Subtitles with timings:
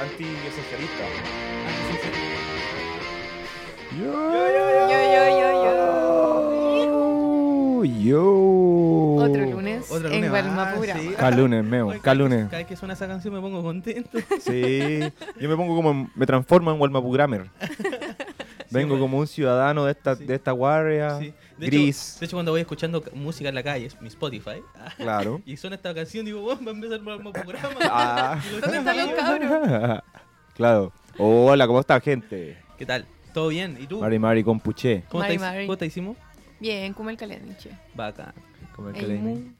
[0.00, 1.04] anti-esencialista.
[3.98, 5.72] Yo, yo, yo, yo.
[8.02, 9.16] Yo.
[9.18, 10.94] Otro lunes Otro en lunes Gualmapura.
[10.94, 11.10] más, sí.
[11.16, 11.88] Cada lunes, meo.
[11.88, 12.44] Oye, Cada vez que- lunes.
[12.48, 14.18] Cada vez que suena esa canción me pongo contento.
[14.40, 15.00] Sí.
[15.40, 15.90] Yo me pongo como.
[15.90, 17.46] en- Me transformo en Walmapu Grammer.
[18.72, 20.24] Vengo como un ciudadano de esta, Sí.
[20.24, 21.18] de esta guardia.
[21.18, 21.32] Sí.
[21.58, 22.12] De Gris.
[22.14, 24.62] Hecho, de hecho, cuando voy escuchando música en la calle, mi Spotify,
[24.96, 25.40] Claro.
[25.46, 27.30] y suena esta canción, digo, "Wow, va a empezar el programa.
[27.90, 28.40] Ah.
[28.60, 30.02] ¿Dónde están los cabros?
[30.54, 30.92] claro.
[31.18, 32.56] Hola, ¿cómo está, gente?
[32.78, 33.06] ¿Qué tal?
[33.34, 33.78] ¿Todo bien?
[33.80, 34.00] ¿Y tú?
[34.00, 35.04] Mari Mari con Puché.
[35.08, 35.66] ¿Cómo, Mari, te, Mari.
[35.66, 36.16] ¿Cómo te hicimos?
[36.60, 37.70] Bien, como el calenche.
[37.94, 38.32] Bacán.
[38.74, 39.52] Como el.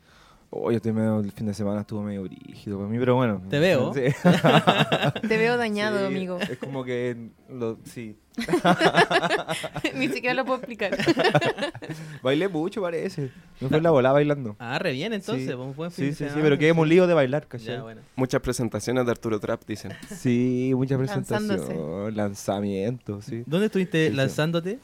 [0.53, 0.59] Mu.
[0.67, 3.43] Oh, yo estoy medio, el fin de semana estuvo medio rígido para mí, pero bueno.
[3.49, 3.93] Te veo.
[3.95, 4.03] Sí.
[5.29, 6.39] Te veo dañado, Sí, amigo.
[6.41, 8.17] Es como que, lo, sí.
[9.95, 10.97] Ni siquiera lo puedo explicar.
[12.23, 13.31] Bailé mucho, parece.
[13.61, 14.57] Me fue en la bola bailando.
[14.59, 15.55] Ah, re bien entonces, Sí.
[15.55, 17.77] buen fin Sí, de sí, sí, pero quedé lío de bailar, ¿cachai?
[17.77, 18.01] Ya, bueno.
[18.17, 19.93] Muchas presentaciones de Arturo Trap, dicen.
[20.17, 21.57] Sí, mucha Lanzándose.
[21.57, 23.43] presentación, lanzamiento, sí.
[23.47, 24.17] ¿Dónde estuviste Sí, sí.
[24.17, 24.79] lanzándote?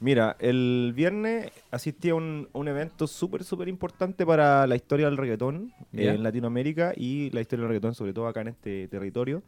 [0.00, 5.16] Mira, el viernes asistí a un, un evento súper, súper importante para la historia del
[5.16, 9.42] reggaetón eh, en Latinoamérica y la historia del reggaetón, sobre todo acá en este territorio.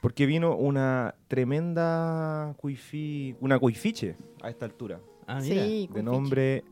[0.00, 5.64] Porque vino una tremenda cuifi, una cuifiche a esta altura, Ah, mira.
[5.64, 6.64] Sí, de nombre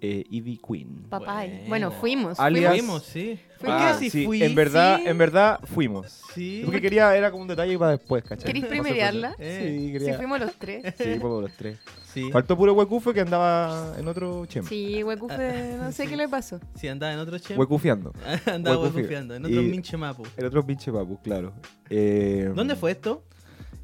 [0.00, 1.06] eh, Ivy Queen.
[1.08, 1.48] Papay.
[1.48, 1.68] Bueno.
[1.68, 2.38] Bueno, fuimos.
[2.40, 3.38] Alias- Fuimos, sí.
[3.58, 5.04] Fui Ah, sí, sí, fui, en verdad, sí.
[5.08, 6.06] en verdad fuimos.
[6.34, 6.62] Sí.
[6.64, 8.46] Porque quería, era como un detalle para después, ¿cachai?
[8.46, 9.34] ¿Queréis Para primerearla?
[9.38, 10.16] Eh, Sí, Sí, quería.
[10.16, 10.94] fuimos los tres.
[10.96, 11.78] Sí, por los tres.
[12.12, 12.30] Sí.
[12.30, 14.64] Faltó puro huecufe que andaba en otro chem.
[14.64, 16.60] Sí, huecufe, no sé qué le pasó.
[16.76, 17.58] Sí, andaba en otro chem.
[17.58, 18.12] Huecufiando.
[18.46, 20.22] andaba huecufiando, en otro minche mapu.
[20.36, 21.52] El otro pinche papu, claro.
[21.90, 23.24] Eh, ¿Dónde fue esto?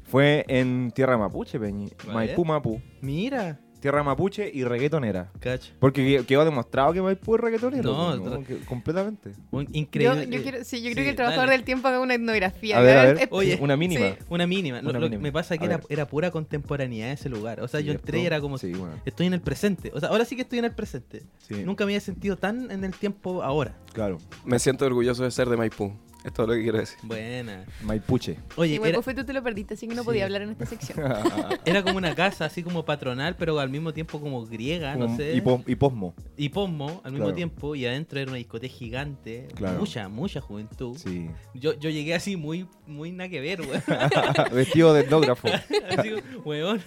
[0.03, 1.89] Fue en Tierra Mapuche, Peñi.
[2.05, 2.13] Vaya.
[2.13, 2.79] Maipú Mapu.
[3.01, 3.59] Mira.
[3.85, 5.29] Tierra Mapuche y reggaetonera.
[5.39, 5.71] Cacho.
[5.79, 7.93] Porque que- quedó demostrado que Maipú es reggaetonero.
[7.93, 8.43] No, pues, no.
[8.43, 9.33] que- completamente.
[9.51, 10.27] Un- Increíble.
[10.27, 11.57] yo quiero, sí, yo creo Sí, que el trabajador dale.
[11.59, 12.79] del tiempo haga una etnografía.
[12.79, 13.23] A ver, a Haga- ver.
[13.25, 14.07] es- Oye, una mínima.
[14.07, 14.15] sí.
[14.29, 14.81] Una mínima.
[14.81, 17.59] Lo- que me pasa que era, pura contemporaneidad ese lugar.
[17.59, 18.57] O sea, yo entré y era como.
[18.57, 18.95] Sí, bueno.
[19.05, 19.91] Estoy en el presente.
[19.93, 21.21] O sea, ahora sí que estoy en el presente.
[21.47, 23.77] Sí, Nunca me había sentido tan en el tiempo ahora.
[23.93, 24.17] Claro.
[24.45, 25.93] Me siento orgulloso de ser de Maipú.
[26.25, 26.97] Es todo lo que quiero decir.
[27.03, 27.65] Buena.
[27.83, 28.37] Maipuche.
[28.55, 30.05] Oye, era, huecufe tú te lo perdiste, así que no Sí.
[30.07, 30.97] podía hablar en esta sección.
[31.65, 35.33] era como una casa así como patronal, pero al mismo tiempo como griega, no sé.
[35.35, 36.15] y, pos- y posmo.
[36.35, 37.35] y posmo al mismo Claro.
[37.35, 37.75] tiempo.
[37.75, 39.47] Y adentro era una discoteca gigante.
[39.55, 39.77] Claro.
[39.79, 40.97] Mucha, mucha juventud.
[40.97, 41.29] Sí.
[41.53, 43.83] Yo, yo llegué así muy, muy nada que ver, weón.
[44.51, 45.47] Vestido de etnógrafo.
[45.97, 46.11] Así,
[46.43, 46.81] weón.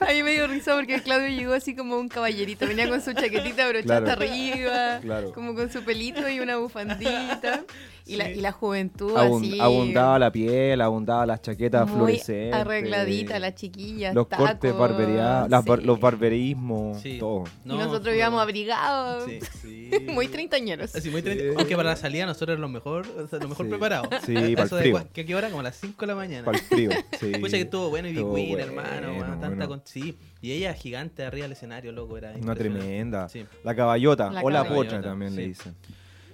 [0.00, 2.66] A mí me dio risa porque Claudio llegó así como un caballerito.
[2.66, 4.06] Venía con su chaquetita brochada Claro.
[4.10, 5.32] hasta arriba, Claro.
[5.32, 7.64] como con su pelito y una bufandita.
[8.04, 8.81] Y, la, y la juventud
[9.16, 9.60] Así.
[9.60, 12.54] abundaba la piel, abundaba las chaquetas muy fluorescentes.
[12.54, 14.12] arregladita, la chiquilla.
[14.12, 17.18] Los cortes barbería, las bar- los barberismos, Sí.
[17.18, 17.44] todo.
[17.64, 19.24] Y No, nosotros íbamos abrigados.
[19.28, 19.90] Sí, sí.
[20.08, 20.92] Muy treintañeros.
[21.10, 21.50] Muy treinta- Sí.
[21.56, 23.70] Aunque para la salida nosotros lo mejor, o sea, lo mejor Sí.
[23.70, 24.08] preparados.
[24.24, 24.96] Sí, frío.
[24.96, 25.48] cua- ¿Qué, qué hora?
[25.48, 26.44] Como a las 5 de la mañana.
[26.44, 26.90] Para el frío.
[27.20, 27.32] Sí.
[27.40, 29.68] Pucha que estuvo bueno y Big Queen, bueno, hermano, weón, tanta bueno.
[29.68, 30.16] con- sí.
[30.40, 33.28] Y ella gigante arriba del escenario, loco, era Una tremenda.
[33.28, 33.44] Sí.
[33.62, 34.30] La caballota.
[34.30, 35.70] La o la potra también le sí.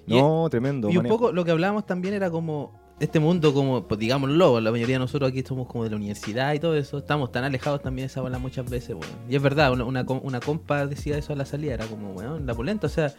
[0.08, 0.18] Dicen.
[0.24, 0.88] Y- No, tremendo.
[0.88, 1.16] Y un manejo.
[1.18, 4.98] poco lo que hablábamos también era como este mundo como, pues digámoslo, la mayoría de
[4.98, 8.10] nosotros aquí somos como de la universidad y todo eso, estamos tan alejados también de
[8.10, 9.04] esa bola muchas veces, weón.
[9.30, 12.54] Y es verdad, una, una compa decía eso a la salida, era como, weón, la
[12.54, 13.14] polenta, o sea,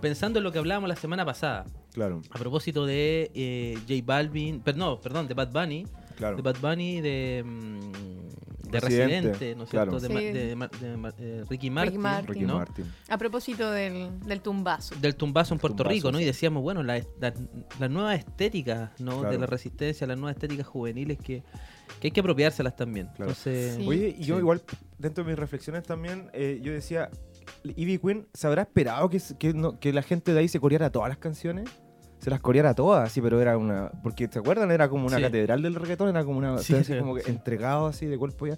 [0.00, 4.60] pensando en lo que hablábamos la semana pasada, Claro, a propósito de eh, J Balvin,
[4.64, 5.84] pero no, perdón, de Bad Bunny,
[6.16, 6.36] claro.
[6.36, 7.80] de Bad Bunny, de, mm,
[8.74, 10.00] de Residente, Residente, ¿no es cierto?
[10.00, 10.68] De, de
[11.18, 12.26] eh, Ricky Martin, Martin.
[12.34, 12.58] Ricky ¿no?
[12.58, 12.92] Martin.
[13.08, 14.94] A propósito del, del tumbazo.
[14.96, 16.18] del tumbazo en Puerto Tumbazo, Rico, ¿no?
[16.18, 16.24] sí.
[16.24, 17.32] Y decíamos, bueno, la, la,
[17.78, 19.18] la nueva estética, ¿no?
[19.20, 19.30] Claro.
[19.32, 21.42] De la resistencia, las nuevas estéticas juveniles que,
[22.00, 23.06] que hay que apropiárselas también.
[23.08, 23.30] Claro.
[23.30, 23.86] Entonces, Sí.
[23.86, 24.40] Oye, y yo Sí.
[24.40, 24.62] igual,
[24.98, 27.10] dentro de mis reflexiones también, eh, yo decía,
[27.62, 30.90] Ivy Queen, ¿se habrá esperado que, que, no- que la gente de ahí se coreara
[30.90, 31.68] todas las canciones?
[32.24, 33.90] Se las coreara todas, sí, pero era una...
[34.02, 34.70] Porque, ¿te acuerdan?
[34.70, 35.22] Era como una Sí.
[35.22, 36.56] catedral del reggaetón, era como una...
[36.58, 38.56] Sí, así como que entregado así de cuerpo ya.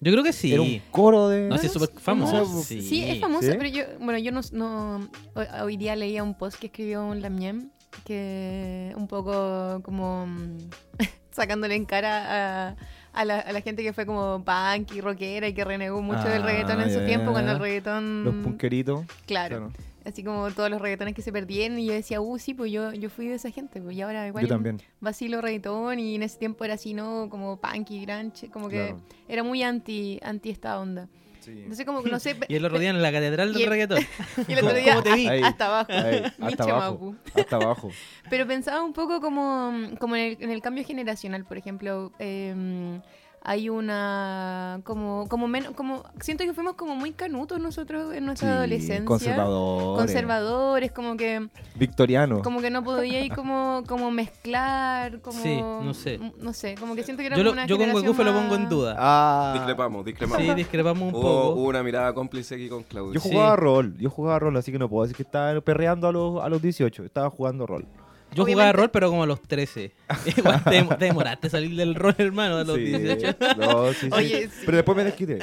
[0.00, 0.52] yo creo que sí.
[0.52, 1.48] Era un coro de...
[1.48, 2.32] No, sí, es súper famoso.
[2.32, 2.62] famoso.
[2.62, 2.82] Sí.
[2.82, 3.56] Sí, es famosa, ¿Sí?
[3.58, 7.22] pero yo, bueno, yo no, no- hoy, hoy día leía un post que escribió un
[7.22, 7.70] Lamiem
[8.04, 10.58] que un poco como mm,
[11.30, 12.76] sacándole en cara a,
[13.14, 16.24] a la, a la gente que fue como punk y rockera y que renegó mucho
[16.28, 17.06] del Ah, reggaetón en su ya.
[17.06, 19.06] tiempo cuando el reggaetón Los punkeritos.
[19.26, 19.72] claro,
[20.06, 22.92] así como todos los reggaetones que se perdieron y yo decía, uh, sí, pues yo,
[22.92, 24.80] yo fui de esa gente, pues y ahora igual Yo también.
[25.00, 27.28] vacilo reggaetón y en ese tiempo era así, ¿no?
[27.28, 29.00] Como punk y grunge, como que Claro.
[29.28, 31.08] era muy anti, anti esta onda.
[31.40, 31.52] Sí.
[31.52, 32.36] Entonces como que no sé...
[32.48, 33.98] Y el otro día en la catedral Y del el- reggaetón.
[34.48, 35.26] Y el otro ¿Cómo- día cómo te vi?
[35.26, 35.42] a- Ahí.
[35.44, 35.92] hasta abajo.
[35.92, 37.14] Ahí, hasta abajo.
[37.34, 37.90] Hasta abajo.
[38.30, 42.12] Pero pensaba un poco como, como en, el, en el cambio generacional, por ejemplo.
[42.18, 43.00] eh,
[43.48, 48.48] hay una como como menos como siento que fuimos como muy canutos nosotros en nuestra
[48.50, 49.98] Sí, adolescencia Conservadores.
[50.00, 52.42] conservadores como que Victoriano.
[52.42, 56.18] como que no podía ir como como mezclar como Sí, no sé.
[56.40, 58.32] no sé como que siento que era Yo, como lo- una yo con Huecufe lo
[58.32, 58.96] pongo en duda.
[58.98, 60.44] Ah, Discrepamos, discrepamos.
[60.44, 61.60] Sí, discrepamos un Hubo, poco.
[61.60, 63.12] hubo una mirada cómplice aquí con Claudio.
[63.14, 63.30] Yo Sí.
[63.30, 66.42] jugaba rol, yo jugaba rol, así que no puedo decir que estaba perreando a los,
[66.42, 67.86] a los 18, estaba jugando rol.
[68.34, 69.92] Yo jugaba rol, pero como a los 13.
[70.36, 73.36] Igual te, dem- te demoraste a salir del rol, hermano, a los Sí, 18.
[73.58, 74.08] no, sí, sí.
[74.12, 74.62] Oye, sí.
[74.66, 75.38] Pero después me desquité.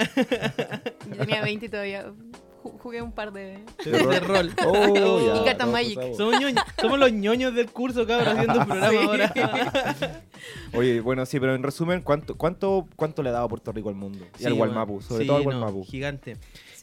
[1.10, 2.06] yo tenía 20 y todavía
[2.64, 4.52] ju- jugué un par de De rol.
[4.66, 5.96] Oh, ya, Y Carta no, Magic.
[5.96, 6.16] favor.
[6.18, 6.36] Somos,
[6.80, 9.34] somos los ñoños del curso, cabrón, haciendo un programa ahora.
[10.74, 13.96] Oye, bueno, sí, pero en resumen, ¿cuánto, cuánto, cuánto le ha dado Puerto Rico al
[13.96, 14.26] mundo?
[14.36, 14.74] Y Sí, al bueno.
[14.74, 15.84] Gualmapu, sobre Sí, todo al no, Gualmapu.
[15.86, 16.38] Gigante.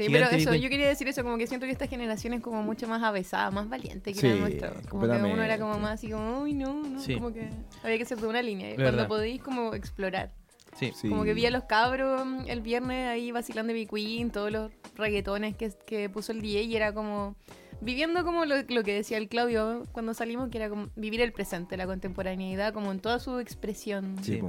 [0.06, 2.62] Sí, pero eso, yo quería decir eso, como que siento que esta generación es como
[2.62, 4.72] mucho más avesada, más valiente que Sí, la nuestra.
[4.88, 7.14] Como que uno era como más así como, uy, no, no, Sí.
[7.14, 7.48] como que
[7.82, 8.74] había que ser de una línea.
[8.76, 10.32] Cuando podéis como explorar.
[10.78, 10.92] Sí.
[10.94, 11.08] Sí.
[11.08, 14.70] Como que vi a los cabros mm, el viernes ahí vacilando de Queen, todos los
[14.96, 17.34] reggaetones que, que puso el DJ y era como
[17.82, 21.32] viviendo como lo, lo que decía el Claudio cuando salimos, que era como vivir el
[21.32, 24.16] presente, la contemporaneidad, como en toda su expresión.
[24.22, 24.40] Sí,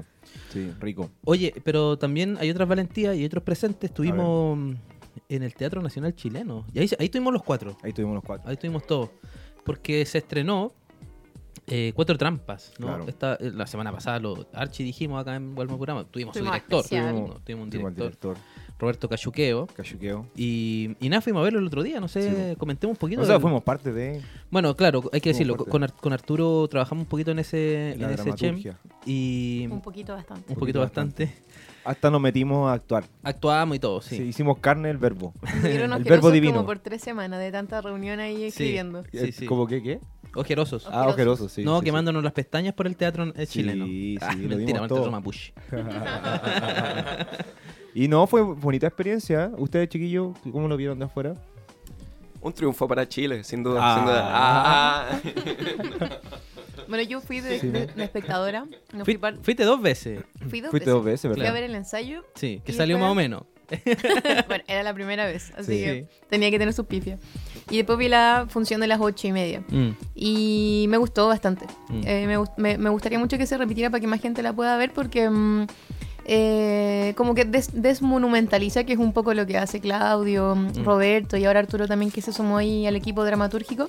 [0.50, 0.71] Sí.
[0.80, 1.09] rico.
[1.24, 3.89] Oye, pero también hay otras valentías y otros presentes.
[3.89, 4.74] Estuvimos mm,
[5.36, 6.66] en el Teatro Nacional Chileno.
[6.74, 7.78] Y ahí, ahí estuvimos los cuatro.
[7.83, 8.48] Ahí tuvimos los cuatro.
[8.50, 9.10] Ahí estuvimos todos.
[9.63, 10.74] Porque se estrenó
[11.68, 12.88] eh, Cuatro Trampas, ¿no?
[12.88, 13.06] Claro.
[13.07, 16.04] Esta, eh, la semana pasada lo Archie dijimos acá en Gualmapurama.
[16.06, 16.86] Tuvimos su Tuvimos director.
[16.86, 18.38] Tuvimos, tuvimos un Tuvimos al director, director,
[18.80, 19.68] Roberto Cachuqueo.
[19.68, 20.25] Cachuqueo.
[20.36, 22.00] Y, y nada, fuimos a verlo el otro día.
[22.00, 23.22] No sé, Sí, comentemos un poquito.
[23.22, 25.56] O sea, del- fuimos parte de Bueno, claro, hay que decirlo.
[25.56, 28.60] Con, Ar- con Arturo trabajamos un poquito en ese, en ese chem.
[29.06, 30.51] Y Un poquito bastante.
[30.51, 31.31] un poquito bastante.
[31.83, 33.06] Hasta nos metimos a actuar.
[33.24, 34.18] Actuábamos y todo, sí.
[34.18, 35.33] Sí, hicimos carne el verbo.
[35.44, 36.54] Estuvieron El verbo divino.
[36.54, 39.04] como por tres semanas de tanta reunión ahí escribiendo.
[39.12, 39.45] Sí, Eh, sí.
[39.45, 40.00] ¿Cómo qué, qué?
[40.36, 40.88] Ojerosos.
[40.89, 41.63] Ah, ojeroso, sí.
[41.63, 43.86] no, sí, quemándonos las pestañas por el teatro Sí, chileno.
[43.86, 45.54] sí, Ah, lo mentira, por el teatro mapuche.
[45.69, 45.72] sí.
[47.95, 49.51] y no, fue bonita experiencia.
[49.57, 51.36] ¿Ustedes, chiquillos, cómo lo vieron de afuera?
[52.42, 53.80] Un triunfo para Chile, sin duda.
[53.83, 53.95] Ah.
[53.95, 54.30] sin duda.
[54.31, 55.19] Ah.
[56.88, 57.68] Bueno, yo fui de, Sí.
[57.68, 58.65] de- de espectadora.
[58.94, 60.21] No Fui- fui, par- fuiste dos veces.
[60.50, 60.94] fui dos Fuiste veces.
[60.94, 61.47] dos veces, Fui ¿verdad?
[61.47, 62.23] a ver el ensayo.
[62.35, 63.44] Sí, que Y salió después- más o menos.
[64.47, 65.83] bueno, era la primera vez, así Sí.
[65.83, 67.19] que tenía que tener sus pifias.
[67.69, 69.63] Y después vi la función de las ocho y media.
[69.69, 71.65] Mm, Y me gustó bastante.
[71.88, 72.01] Mm.
[72.06, 74.51] Eh, me, gust- me- me gustaría mucho que se repitiera para que más gente la
[74.51, 75.68] pueda ver porque mm,
[76.25, 80.83] eh, como que des- desmonumentaliza, que es un poco lo que hace Claudio, Mm.
[80.83, 83.88] Roberto y ahora Arturo también que se sumó ahí al equipo dramatúrgico,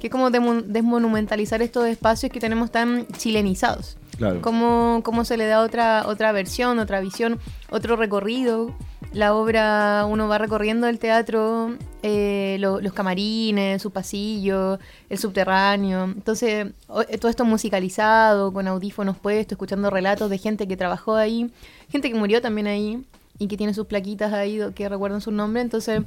[0.00, 3.96] que es como desmonumentalizar estos espacios que tenemos tan chilenizados.
[4.16, 4.40] Claro.
[4.40, 7.38] Cómo, cómo se le da otra, otra versión, otra visión,
[7.70, 8.72] otro recorrido.
[9.12, 14.78] La obra, uno va recorriendo el teatro, eh, lo- los camarines, su pasillo,
[15.10, 16.04] el subterráneo.
[16.04, 16.68] Entonces,
[17.08, 21.50] eh, todo esto musicalizado, con audífonos puestos, escuchando relatos de gente que trabajó ahí,
[21.90, 23.04] gente que murió también ahí
[23.38, 25.60] y que tiene sus plaquitas ahí que recuerdan su nombre.
[25.62, 26.00] Entonces,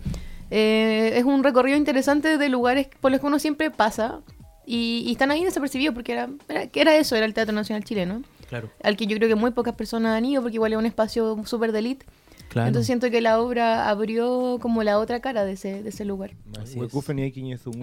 [0.51, 4.21] eh, es un recorrido interesante de lugares por los que uno siempre pasa
[4.65, 8.23] y, y están ahí desapercibidos porque era, era, era eso, era el Teatro Nacional Chileno,
[8.47, 8.69] claro.
[8.83, 11.41] al que yo creo que muy pocas personas han ido porque igual es un espacio
[11.45, 12.05] súper de elite.
[12.49, 12.67] Claro.
[12.67, 16.31] Entonces siento que la obra abrió como la otra cara de ese, de ese lugar.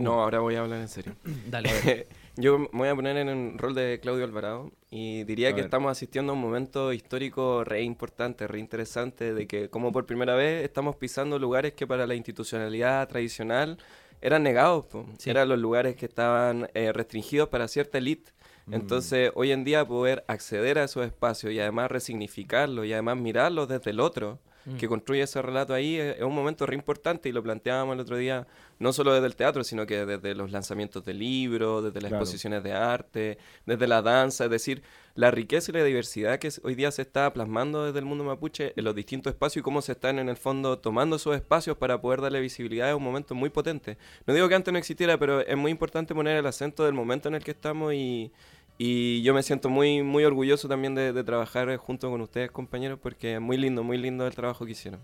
[0.03, 1.15] No, ahora voy a hablar en serio.
[1.49, 2.07] Dale.
[2.39, 5.57] Yo me voy a poner en el rol de Claudio Alvarado y diría A que
[5.57, 5.65] ver.
[5.65, 10.35] estamos asistiendo a un momento histórico re importante, re interesante, de que como por primera
[10.35, 13.79] vez estamos pisando lugares que para la institucionalidad tradicional
[14.21, 14.87] eran negados.
[15.19, 15.31] Sí.
[15.31, 18.33] eran los lugares que estaban eh, restringidos para cierta élite.
[18.67, 18.75] Mm.
[18.75, 23.69] Entonces, hoy en día poder acceder a esos espacios y además resignificarlos y además mirarlos
[23.69, 24.77] desde el otro, Mm.
[24.79, 28.01] que construye ese relato ahí, es, es un momento re importante y lo planteábamos el
[28.01, 28.47] otro día,
[28.81, 32.23] no solo desde el teatro, sino que desde los lanzamientos de libros, desde las Claro.
[32.25, 34.83] exposiciones de arte, desde la danza, es decir,
[35.15, 38.73] la riqueza y la diversidad que hoy día se está plasmando desde el mundo mapuche
[38.77, 42.01] en los distintos espacios y cómo se están en el fondo tomando esos espacios para
[42.01, 43.97] poder darle visibilidad es un momento muy potente.
[44.27, 47.29] No digo que antes no existiera, pero es muy importante poner el acento del momento
[47.29, 48.31] en el que estamos y,
[48.79, 52.51] y yo me siento muy, muy orgulloso también de, de trabajar eh, junto con ustedes,
[52.51, 55.01] compañeros, porque es muy lindo, muy lindo el trabajo que hicieron.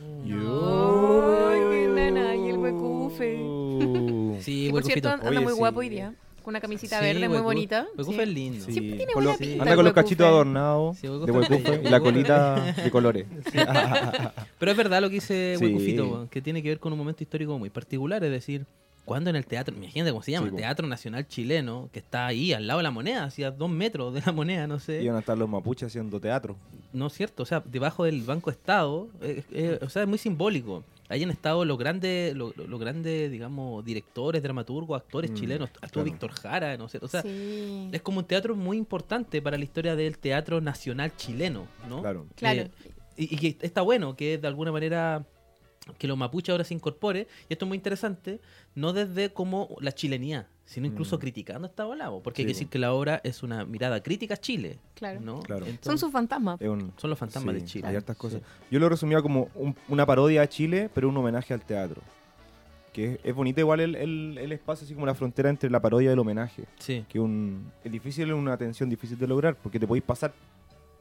[0.00, 3.38] Ay, qué nana, y el huecufe.
[4.42, 5.58] Sí, Y por cierto, anda Oye, muy sí.
[5.58, 6.14] guapo hoy día.
[6.42, 7.86] Con una camisita Sí, verde muy Huecu- bonita.
[7.96, 8.22] Huecufe Sí.
[8.22, 8.64] es lindo.
[8.66, 10.04] Sí, Siempre tiene con buena los- pinta anda el con los Huecufe.
[10.04, 13.26] cachitos adornados Sí, de Huecufe y la colita de colores.
[14.58, 15.64] Pero es verdad lo que dice Sí.
[15.64, 18.66] Huecufito, weón, que tiene que ver con un momento histórico muy particular, es decir,
[19.04, 20.60] cuando en el teatro, imagínate cómo se llama, Sí, el.
[20.60, 24.14] Teatro Nacional Chileno, que está ahí al lado de la moneda, así a dos metros
[24.14, 25.02] de la moneda, no sé.
[25.02, 26.56] Iban a estar los mapuches haciendo teatro.
[26.92, 30.18] No es cierto, o sea, debajo del Banco Estado, eh, eh, o sea, es muy
[30.18, 30.84] simbólico.
[31.10, 35.70] hayan estado los grandes, los, los grandes, digamos, directores, dramaturgos, actores Mm, chilenos.
[35.70, 36.04] Claro.
[36.04, 36.98] Víctor Jara, no sé.
[37.02, 37.90] O sea, sí.
[37.92, 42.00] es como un teatro muy importante para la historia del teatro nacional chileno, ¿no?
[42.00, 42.26] Claro.
[42.36, 42.62] Claro.
[42.62, 42.70] Eh,
[43.16, 45.24] y, y que está bueno que de alguna manera
[45.98, 48.40] que los mapuches ahora se incorpore, y esto es muy interesante,
[48.74, 51.20] no desde como la chilenía, sino incluso Mm.
[51.20, 54.34] criticando esta ola, po, porque hay que decir que la obra es una mirada crítica
[54.34, 55.20] a Chile, Claro.
[55.20, 55.40] ¿no?
[55.40, 55.66] Claro.
[55.82, 56.58] Son sus fantasmas.
[56.62, 57.88] Un- son los fantasmas sí, de Chile.
[57.88, 58.40] Hay hartas cosas.
[58.40, 58.46] Sí.
[58.70, 62.00] Yo lo resumía como un- una parodia a Chile, pero un homenaje al teatro.
[62.94, 65.80] Que es, es bonito igual el, el- el espacio, así como la frontera entre la
[65.82, 66.64] parodia y el homenaje.
[66.78, 70.32] Sí, Que un, es difícil, es una tensión difícil de lograr, porque te podéis pasar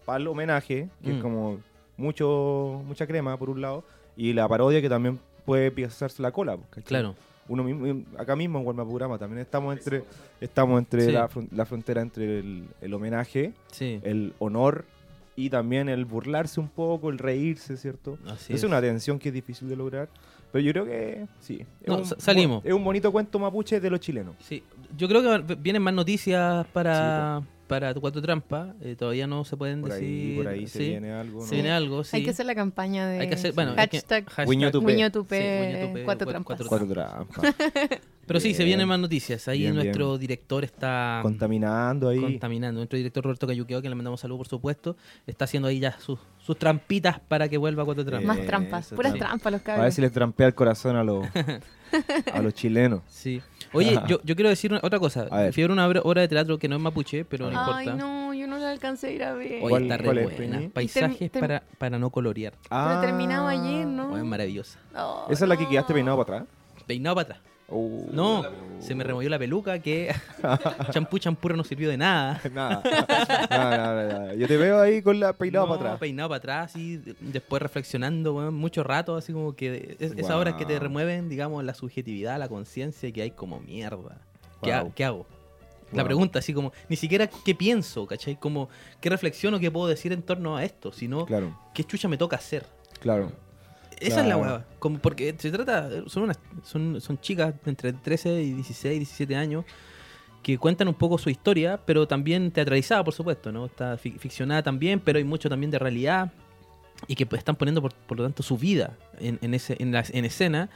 [0.04, 1.16] para el homenaje, que Mm.
[1.16, 1.60] es como
[1.96, 3.84] mucho mucha crema por un lado,
[4.18, 6.58] y la parodia que también puede pisarse la cola.
[6.70, 6.84] ¿cachai?
[6.84, 7.16] claro.
[7.50, 10.06] Uno mismo, acá mismo en Gualmapurama también estamos entre
[10.40, 11.12] estamos entre Sí.
[11.12, 14.86] la, fron- la frontera entre el, el homenaje, Sí, el honor
[15.36, 18.18] y también el burlarse un poco, el reírse, ¿cierto?
[18.28, 18.64] así es, es.
[18.64, 20.08] una tensión que es difícil de lograr,
[20.54, 21.66] pero yo creo que sí.
[21.82, 22.64] Es No, un- sa- salimos.
[22.64, 24.36] Es un bonito cuento mapuche de los chilenos.
[24.40, 24.64] Sí,
[24.96, 28.76] yo creo que vienen más noticias para, Sí, para Cuatro Trampas.
[28.82, 30.06] eh, todavía no se pueden Por decir.
[30.08, 31.40] ahí, por ahí se sí, viene algo.
[31.42, 31.46] ¿no?
[31.48, 32.18] se viene algo, sí.
[32.18, 34.46] Hay que hacer la campaña de Hay que hacer- bueno, hay que- hashtag hashtag-
[35.30, 36.62] Sí, cuatro cua- trampas.
[36.68, 37.56] cuatro trampas.
[38.26, 39.48] Pero sí, se vienen más noticias.
[39.50, 40.20] Ahí Bien, nuestro bien.
[40.22, 42.22] director está Contaminando ahí.
[42.22, 42.80] contaminando.
[42.80, 44.96] Nuestro director Roberto Cayuqueo, que le mandamos saludos por supuesto,
[45.28, 48.38] está haciendo ahí ya sus, sus trampitas para que vuelva a Cuatro Trampas.
[48.38, 49.94] Más trampas, puras trampas los A ver cabros.
[49.94, 51.26] si les trampea el corazón a los,
[52.34, 53.02] a los chilenos.
[53.10, 53.42] Sí.
[53.74, 55.28] Oye, yo, yo quiero decir una- otra cosa.
[55.32, 55.54] A ver.
[55.54, 57.86] Fui a ver una obra, obra de teatro que no es mapuche, pero no Ay,
[57.88, 57.94] importa.
[58.06, 59.60] no, yo no la alcancé a ir a ver.
[59.62, 60.58] Oye, ¿Cuál- está re cuál es, buena.
[60.58, 60.68] Peñi?
[60.70, 62.54] Paisajes Y term- para, para no colorear.
[62.70, 64.14] Pero terminaba ayer, ¿no?
[64.14, 64.80] Oye, maravillosa.
[64.96, 65.70] Oh, ¿Esa es la que no.
[65.70, 66.50] quedaste peinado para atrás?
[66.88, 67.53] Peinado para atrás.
[67.76, 68.06] Oh.
[68.12, 68.44] No,
[68.80, 70.14] se me removió la peluca que
[70.92, 72.40] champú champurro no sirvió de nada.
[72.54, 72.84] Nada.
[73.50, 74.34] Nada, nada, nada.
[74.36, 76.00] Yo te veo ahí con la peinado No, para atrás.
[76.00, 80.54] Peinado para atrás y después reflexionando, weón, mucho rato, así como que es- esas horas
[80.56, 84.20] que te remueven, digamos, la subjetividad, la conciencia que hay como mierda.
[84.62, 84.88] ¿Qué, Guau.
[84.88, 85.26] ha- qué hago?
[85.92, 88.36] La pregunta, así como, ni siquiera qué pienso, ¿cachai?
[88.40, 88.68] Como,
[89.00, 92.36] qué reflexiono, qué puedo decir en torno a esto, sino Claro, qué chucha me toca
[92.36, 92.66] hacer.
[93.00, 93.32] claro.
[94.08, 94.66] Esa es la hueá.
[94.80, 99.36] Como porque se trata, son unas, son, son chicas de entre 13 y 16, 17
[99.36, 99.66] años
[100.42, 103.66] que cuentan un poco su historia, pero también teatralizada, por supuesto, ¿no?
[103.66, 106.32] Está fi- ficcionada también, pero hay mucho también de realidad
[107.08, 109.94] y que pues, están poniendo, por, por lo tanto, su vida en, en, ese, en,
[109.94, 110.70] la, en escena,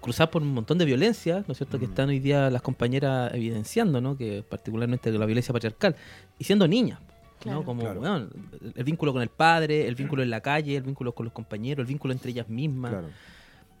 [0.00, 1.78] cruzada por un montón de violencia, ¿no es cierto?
[1.80, 1.90] Que Mm.
[1.90, 4.16] están hoy día las compañeras evidenciando, ¿no?
[4.16, 5.96] Que particularmente la violencia patriarcal,
[6.38, 7.00] y siendo niñas.
[7.40, 7.60] Claro.
[7.60, 7.64] ¿no?
[7.64, 8.28] Como, Claro.
[8.74, 11.82] el vínculo con el padre, el vínculo en la calle, el vínculo con los compañeros,
[11.82, 13.08] el vínculo entre ellas mismas Claro.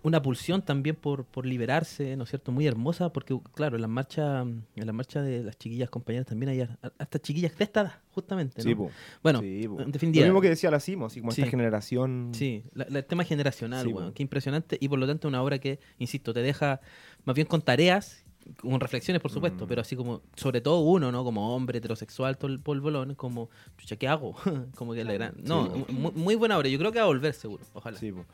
[0.02, 2.52] una pulsión también por, por liberarse, ¿no es cierto?
[2.52, 6.48] Muy hermosa, porque claro, en la marcha, en la marcha de las chiquillas compañeras también
[6.48, 6.66] hay
[6.98, 8.64] hasta chiquillas de esta edad, justamente, ¿no?
[8.70, 8.90] Sí, po.
[9.22, 9.78] Bueno, Sí, po.
[9.82, 11.42] en definitiva, Lo mismo que decía la Simo, así como Sí.
[11.42, 12.30] esta generación.
[12.32, 14.14] sí, la- la- el tema generacional, Sí, weón, po.
[14.14, 16.80] qué impresionante, y por lo tanto una obra que, insisto, te deja
[17.26, 18.24] más bien con tareas,
[18.60, 19.68] con reflexiones, por supuesto, Mm.
[19.68, 21.24] pero así como, sobre todo uno, ¿no?
[21.24, 24.34] Como hombre heterosexual, todo el polvolón, como, chucha, ¿qué hago?
[24.76, 25.34] como que la gran...
[25.42, 25.68] No,
[26.14, 27.98] muy, buena obra, yo creo que va a volver seguro, ojalá.
[27.98, 28.24] Sí, po.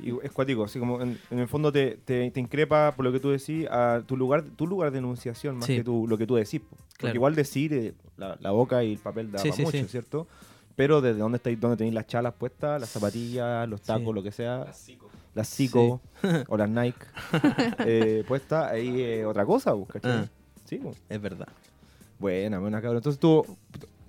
[0.00, 3.12] Y es cuático, así como en, en el fondo te, te, te increpa por lo
[3.12, 5.76] que tú decís a tu lugar, tu lugar de enunciación más Sí.
[5.76, 6.60] que tu, lo que tú decís.
[6.60, 6.68] po.
[6.76, 7.14] Porque Claro.
[7.16, 9.84] igual decir eh, la, la boca y el papel da Sí, pa' sí, mucho, sí.
[9.88, 10.26] ¿cierto?
[10.76, 14.12] Pero desde dónde estáis, dónde tenéis las chalas puestas, las zapatillas, los tacos, Sí.
[14.14, 14.76] lo que sea, las
[15.42, 16.00] Zico
[16.46, 16.98] o las Nike
[17.80, 20.10] eh, puestas, ahí es otra cosa, po, ¿cachai?
[20.12, 20.28] Ah.
[20.64, 20.94] Sí, po.
[21.08, 21.48] Es verdad.
[22.18, 22.98] buena, buena cabrón.
[22.98, 23.44] Entonces tú,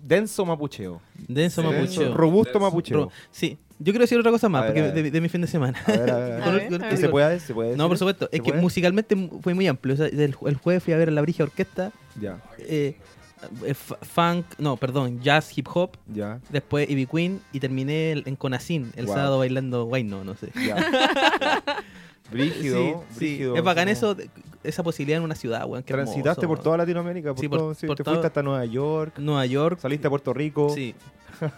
[0.04, 1.02] denso mapucheo.
[1.28, 1.68] Denso Sí.
[1.68, 2.14] mapucheo.
[2.14, 2.60] Robusto Denso.
[2.60, 2.98] mapucheo.
[3.06, 4.94] Ro- Sí, yo quiero decir otra cosa más A porque ver.
[4.94, 5.78] de, de mi fin de semana.
[5.86, 6.42] A ver, a ver, a ver.
[6.44, 8.30] A ver, a ¿Y se puede, se puede No, por supuesto.
[8.30, 8.62] ¿Se Es que puede?
[8.62, 9.96] musicalmente mu- fue muy amplio.
[9.96, 11.92] O sea, el, el jueves fui a ver a la Brigia Orquesta.
[12.22, 12.98] Ya, eh, eh,
[14.02, 15.92] funk, no, perdón, jazz, hip hop.
[16.08, 19.16] ya, Después Ivy Queen y terminé en Conacín el Wow.
[19.16, 20.50] sábado bailando Guayno, no sé.
[20.56, 20.76] ya.
[22.32, 23.44] Brígido, Sí, sí.
[23.56, 24.30] Es bacán eso, de-
[24.64, 25.84] esa posibilidad en una ciudad, weón.
[25.84, 28.28] qué Transitaste hermoso, por toda Latinoamérica, por Sí, por- todo, sí, por te todo- fuiste
[28.28, 29.80] hasta Nueva York, Nueva York.
[29.80, 30.70] saliste a Puerto Rico.
[30.74, 30.96] Sí.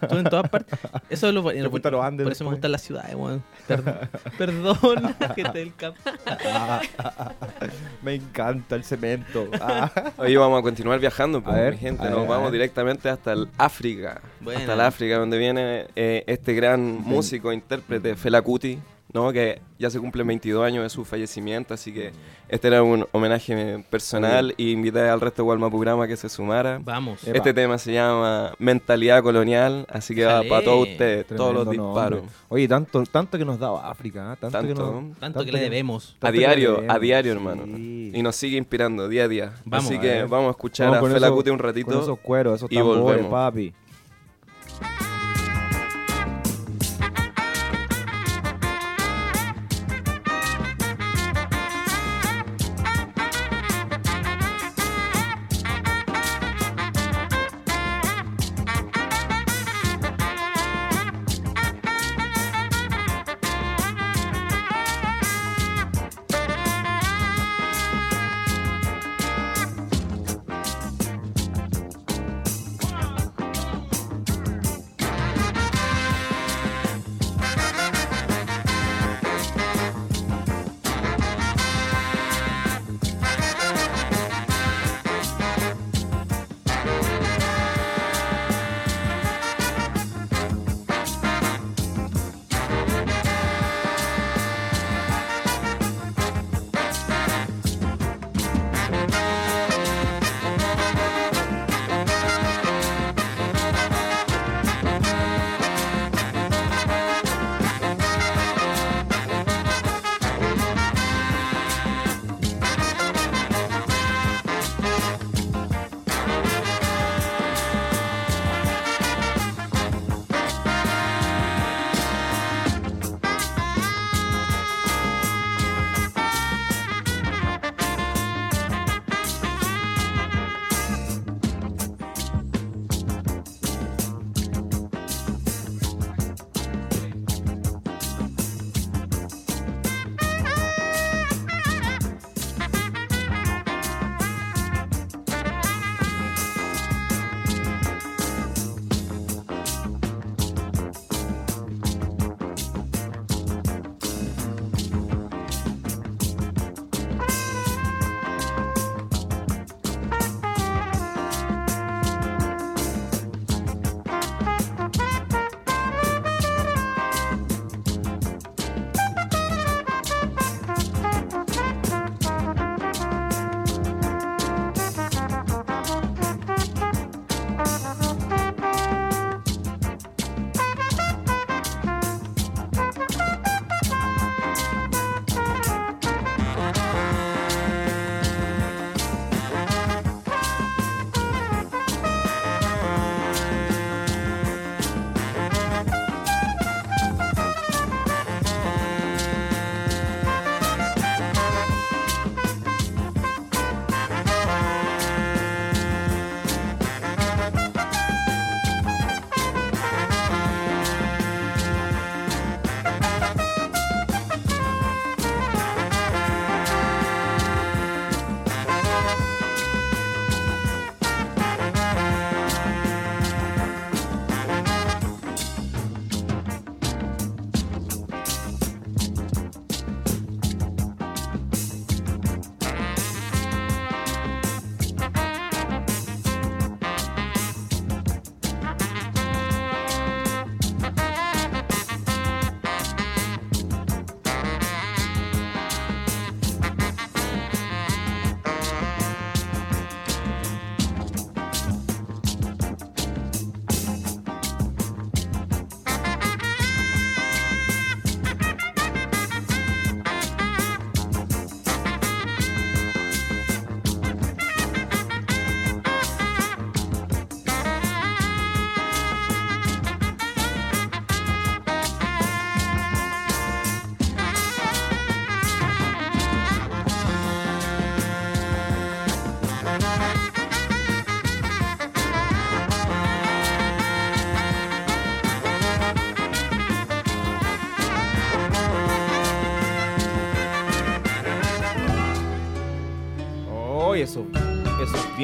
[0.01, 0.77] Estuve en todas partes.
[1.09, 1.63] Eso es lo bueno.
[1.63, 2.57] Te fuiste a los Andes Por eso me después.
[2.57, 3.43] gustan las ciudades, weón.
[3.67, 3.95] Perdón,
[4.37, 5.99] Perdón, gente del campo.
[6.25, 6.81] Ah,
[8.03, 9.47] me encanta el cemento.
[9.61, 9.91] Ah.
[10.17, 12.07] Hoy vamos a continuar viajando, pues, A ver, mi gente.
[12.07, 14.19] a Nos vamos directamente hasta el África.
[14.41, 14.61] Buena.
[14.61, 18.79] Hasta el África, donde viene eh, este gran músico, intérprete, Fela Kuti,
[19.13, 19.31] ¿no?
[19.31, 22.11] Que ya se cumplen 22 años de su fallecimiento, así que
[22.49, 26.79] este era un homenaje personal y invité al resto de Walmapurama que se sumara.
[26.83, 27.23] Vamos.
[27.27, 27.37] Epa.
[27.37, 32.19] Este tema se llama Mentalidad Colonial, así que va para todos ustedes, todos los disparos.
[32.21, 32.35] nombre.
[32.49, 34.37] Oye, tanto, tanto que nos daba África, ¿eh?
[34.39, 35.01] tanto, que Tanto.
[35.01, 36.15] nos, Tanto que le debemos.
[36.21, 37.37] A diario, a diario, sí.
[37.37, 37.65] hermano.
[37.77, 39.53] Y nos sigue inspirando día a día.
[39.65, 42.01] Vamos, así a que vamos a escuchar Vamos a Fela eso- Kuti un Con ratito.
[42.01, 43.31] esos cueros, esos y tambores, volvemos.
[43.31, 43.73] papi.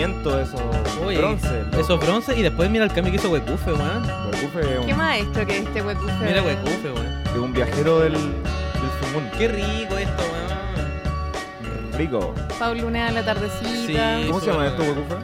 [0.08, 0.62] Vientos, esos
[1.06, 1.64] Oye, bronce.
[1.64, 1.78] loco.
[1.80, 4.04] Esos bronce y después mira el cambio que hizo Huecufe, weón.
[4.32, 6.14] Huecufe un- ¿Qué maestro que este huecufe?
[6.26, 7.24] Mira Huecufe, weón.
[7.26, 8.22] es un viajero del, del
[9.02, 9.30] Fumón.
[9.38, 11.94] Qué rico esto, weón.
[11.98, 12.34] Rico.
[12.60, 14.20] Paul Luna a la tardecita.
[14.22, 14.28] Sí.
[14.28, 14.82] ¿Cómo se llama esto.
[14.84, 15.16] Huecufe?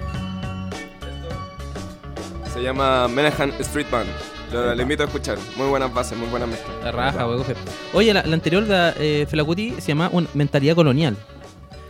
[2.54, 4.10] Se llama Menahan Street Band.
[4.52, 5.38] Lo, lo invito a escuchar.
[5.56, 6.76] Muy buenas bases, muy buenas mezclas.
[6.84, 7.54] La raja, Huecufe.
[7.94, 11.16] Oye, la, la anterior, la eh, Felacuti, se llama un- Mentalidad Colonial.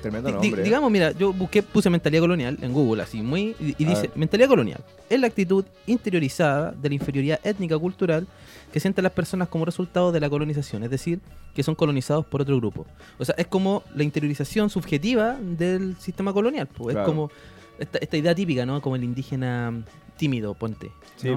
[0.02, 0.62] Tremendo nombre.
[0.62, 0.64] ¿eh?
[0.64, 3.56] digamos, mira, yo busqué, puse mentalidad colonial en Google, así muy.
[3.60, 8.28] Y, dice: mentalidad colonial es la actitud interiorizada de la inferioridad étnica cultural
[8.72, 11.20] que sienten las personas como resultado de la colonización, es decir,
[11.56, 12.86] que son colonizados por otro grupo.
[13.18, 16.68] O sea, es como la interiorización subjetiva del sistema colonial.
[16.68, 17.08] pues, Claro.
[17.08, 17.32] Es como
[17.80, 18.82] esta, esta idea típica, ¿no?
[18.82, 19.84] Como el indígena
[20.20, 20.92] tímido, ponte.
[21.16, 21.30] Sí,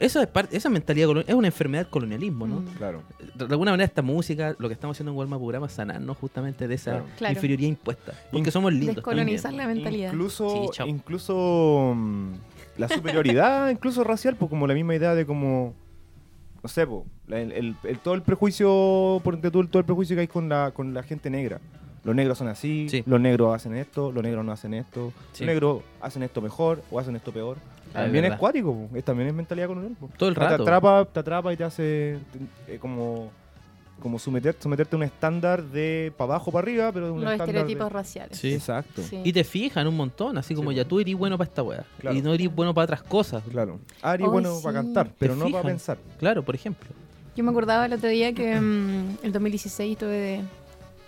[0.00, 2.60] Eso es parte, esa mentalidad colonial es una enfermedad del colonialismo, ¿no?
[2.60, 2.66] Mm.
[2.76, 3.02] claro.
[3.34, 6.66] De alguna manera esta música, lo que estamos haciendo en Walma Programa es sanarnos justamente
[6.66, 7.06] de esa Claro.
[7.16, 7.34] Claro.
[7.34, 8.12] inferioridad impuesta.
[8.32, 8.96] Porque In- somos lindos.
[8.96, 10.12] Descolonizar la mentalidad.
[10.12, 12.32] Incluso, Sí, incluso mm,
[12.78, 15.74] la superioridad, incluso racial, pues como la misma idea de como,
[16.62, 20.16] no sé, po, la- el, el- el- todo el prejuicio, por todo, todo el prejuicio
[20.16, 21.60] que hay con la, con la gente negra.
[22.04, 23.02] Los negros son así, Sí.
[23.06, 25.44] los negros hacen esto, los negros no hacen esto, Sí.
[25.44, 27.58] los negros hacen esto mejor o hacen esto peor.
[27.92, 29.96] Ah, también es cuático, es, también es mentalidad colonial.
[29.98, 30.08] po.
[30.16, 30.62] Todo el Te rato.
[30.62, 32.18] atrapa, te atrapa y te hace
[32.66, 33.30] te- eh, como,
[34.00, 37.32] como someter, someterte a un estándar de para abajo, para arriba, pero de un Los
[37.34, 38.38] estereotipos de- raciales.
[38.38, 38.54] Sí.
[38.54, 39.02] Exacto.
[39.02, 39.20] Sí.
[39.24, 41.84] Y te fijan un montón, así como Sí, ya tú eres bueno para esta weá.
[41.98, 42.16] Claro.
[42.16, 43.42] Y no eres bueno para otras cosas.
[43.50, 43.78] Claro.
[44.00, 44.62] Ari, Ay, bueno sí.
[44.62, 45.98] para cantar, pero no para pensar.
[46.18, 46.88] Claro, por ejemplo.
[47.36, 50.40] Yo me acordaba el otro día que mm, el 2016 estuve de-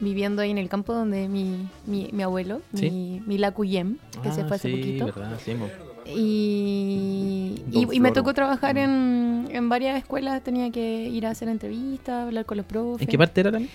[0.03, 2.91] viviendo ahí en el campo donde mi, mi, mi abuelo, Sí.
[2.91, 5.07] mi, mi Lacuyem, que se Ah, fue hace sí, poquito.
[5.07, 5.69] verdad, sí, mo.
[6.05, 11.49] Y, y, y me tocó trabajar en, en varias escuelas, tenía que ir a hacer
[11.49, 13.03] entrevistas, hablar con los profes.
[13.03, 13.71] ¿En qué parte era también?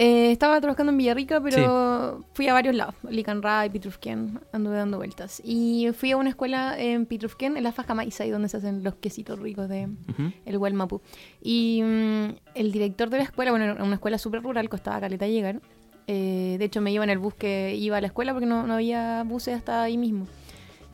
[0.00, 5.42] Eh, estaba trabajando en Villarrica, pero fui a varios lados, Licanray, Pitrufquén, anduve dando vueltas.
[5.44, 8.94] Y fui a una escuela en Pitrufquén, en la Fajamaiza, ahí donde se hacen los
[8.94, 10.32] quesitos ricos de Ujú.
[10.46, 11.00] el Hualmapu.
[11.42, 15.26] Y mm, el director de la escuela, bueno, era una escuela súper rural, costaba caleta
[15.26, 15.60] llegar.
[16.06, 18.68] Eh, de hecho, me iba en el bus que iba a la escuela porque no,
[18.68, 20.28] no había buses hasta ahí mismo.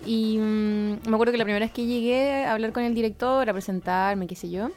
[0.06, 3.50] Y mm, me acuerdo que la primera vez que llegué a hablar con el director,
[3.50, 4.70] a presentarme, qué sé yo,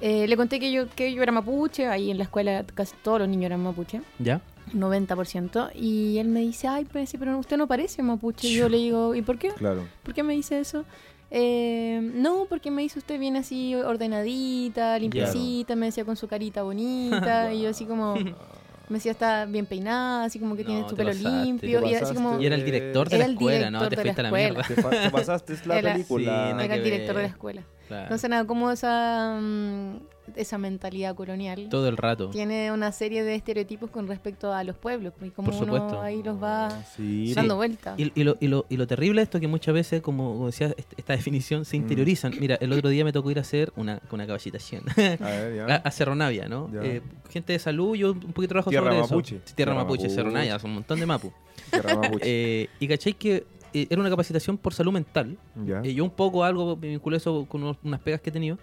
[0.00, 3.18] eh, le conté que yo, que yo era mapuche, ahí en la escuela casi todos
[3.20, 4.40] los niños eran mapuche, ¿Ya?
[4.74, 8.48] 90%, y él me dice, ay, pues, sí, pero usted no parece mapuche.
[8.48, 9.50] Y yo le digo, ¿y por qué?
[9.50, 9.86] Claro.
[10.02, 10.84] ¿Por qué me dice eso?
[11.30, 16.62] Eh, no, porque me dice usted viene así ordenadita, limpiecita, me decía con su carita
[16.62, 18.34] bonita, y yo así como, me
[18.90, 21.94] decía está bien peinada, así como que No, tiene te su pelo pasaste, limpio, y
[21.94, 22.28] así como...
[22.30, 22.42] pasaste.
[22.42, 23.88] Y era el director de la el escuela, ¿no?
[23.88, 24.62] Te fuiste a la mierda.
[24.62, 26.54] Te, pasaste la Era- película.
[26.58, 27.62] Sí, Era el director de la escuela.
[27.86, 28.02] Claro.
[28.04, 29.96] Entonces nada, como esa, mm,
[30.34, 32.30] esa mentalidad colonial Todo el rato.
[32.30, 35.86] tiene una serie de estereotipos con respecto a los pueblos, y como Por supuesto.
[35.88, 37.98] uno ahí los va Sí, dando vueltas.
[37.98, 40.32] Y, y lo, y, lo, y lo terrible de esto es que muchas veces, como
[40.34, 41.80] como decía est- esta definición, se Mm.
[41.82, 42.32] interiorizan.
[42.40, 45.66] Mira, el otro día me tocó ir a hacer una, una capacitación a ver, ya.
[45.74, 46.68] a, a Cerro Navia, ¿no?
[46.72, 46.80] Ya.
[46.82, 49.36] Eh, gente de salud, yo un poquito trabajo Tierra sobre mapuche.
[49.36, 49.44] eso.
[49.44, 50.14] Tierra, Tierra Mapuche, mapuche.
[50.14, 51.32] Cerro Navia, son un montón de mapu.
[51.70, 52.24] Tierra mapuche.
[52.28, 53.44] Eh, y caché que
[53.82, 55.36] eh, era una capacitación por salud mental.
[55.64, 55.80] ya.
[55.84, 58.58] Eh, yo un poco algo me vinculé eso con unos- unas pegas que he tenido.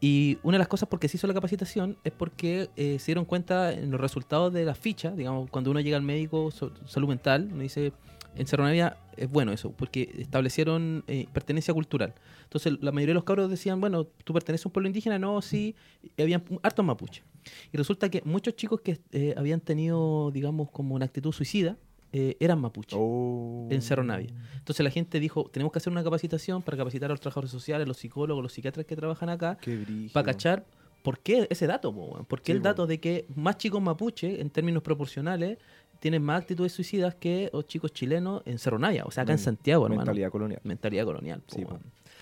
[0.00, 3.06] Y una de las cosas por qué se hizo la capacitación es porque eh, se
[3.06, 6.72] dieron cuenta en los resultados de la ficha, digamos, cuando uno llega al médico so-
[6.86, 7.92] salud mental, uno dice,
[8.34, 12.14] en Cerro Navia es bueno eso, porque establecieron eh, pertenencia cultural.
[12.44, 15.18] Entonces la mayoría de los cabros decían, bueno, ¿tú perteneces a un pueblo indígena?
[15.20, 15.76] No, sí,
[16.16, 17.22] y habían hartos mapuches.
[17.72, 21.76] Y resulta que muchos chicos que eh, habían tenido, digamos, como una actitud suicida,
[22.12, 23.66] eh, eran mapuches Oh.
[23.70, 24.28] en Cerro Navia.
[24.58, 27.88] Entonces la gente dijo, tenemos que hacer una capacitación para capacitar a los trabajadores sociales,
[27.88, 29.58] los psicólogos, los psiquiatras que trabajan acá,
[30.12, 30.64] para cachar
[31.02, 32.64] por qué ese dato, po, por qué Sí, el po.
[32.64, 35.58] dato de que más chicos mapuche, en términos proporcionales,
[36.00, 39.36] tienen más actitudes suicidas que los chicos chilenos en Cerro Navia, o sea, acá en
[39.38, 40.00] Men- Santiago, hermano.
[40.02, 40.60] Mentalidad colonial.
[40.64, 41.40] Mentalidad colonial.
[41.40, 41.64] po, Sí.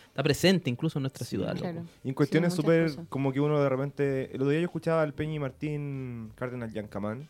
[0.08, 1.56] Está presente incluso en nuestra Sí, ciudad.
[1.56, 1.84] Claro.
[2.04, 4.24] Y en cuestiones súper, como que uno de repente.
[4.34, 7.28] El otro día yo escuchaba al Peñi Martín Cárdenas Yancamán,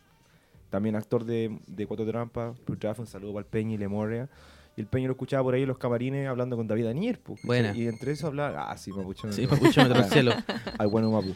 [0.71, 2.57] también actor de, de Cuatro Trampas.
[2.79, 4.29] Trabajo, un saludo para el Peñi y Lemoria.
[4.75, 7.19] Y el Peñi lo escuchaba por ahí en los camarines hablando con David Anier.
[7.19, 7.37] ¿cachai?
[7.43, 7.75] Buena.
[7.75, 8.71] Y entre eso hablaba.
[8.71, 9.31] Ah, sí, Mapuche.
[9.33, 10.31] Sí, papucho, me el cielo.
[10.79, 11.35] al bueno Mapu.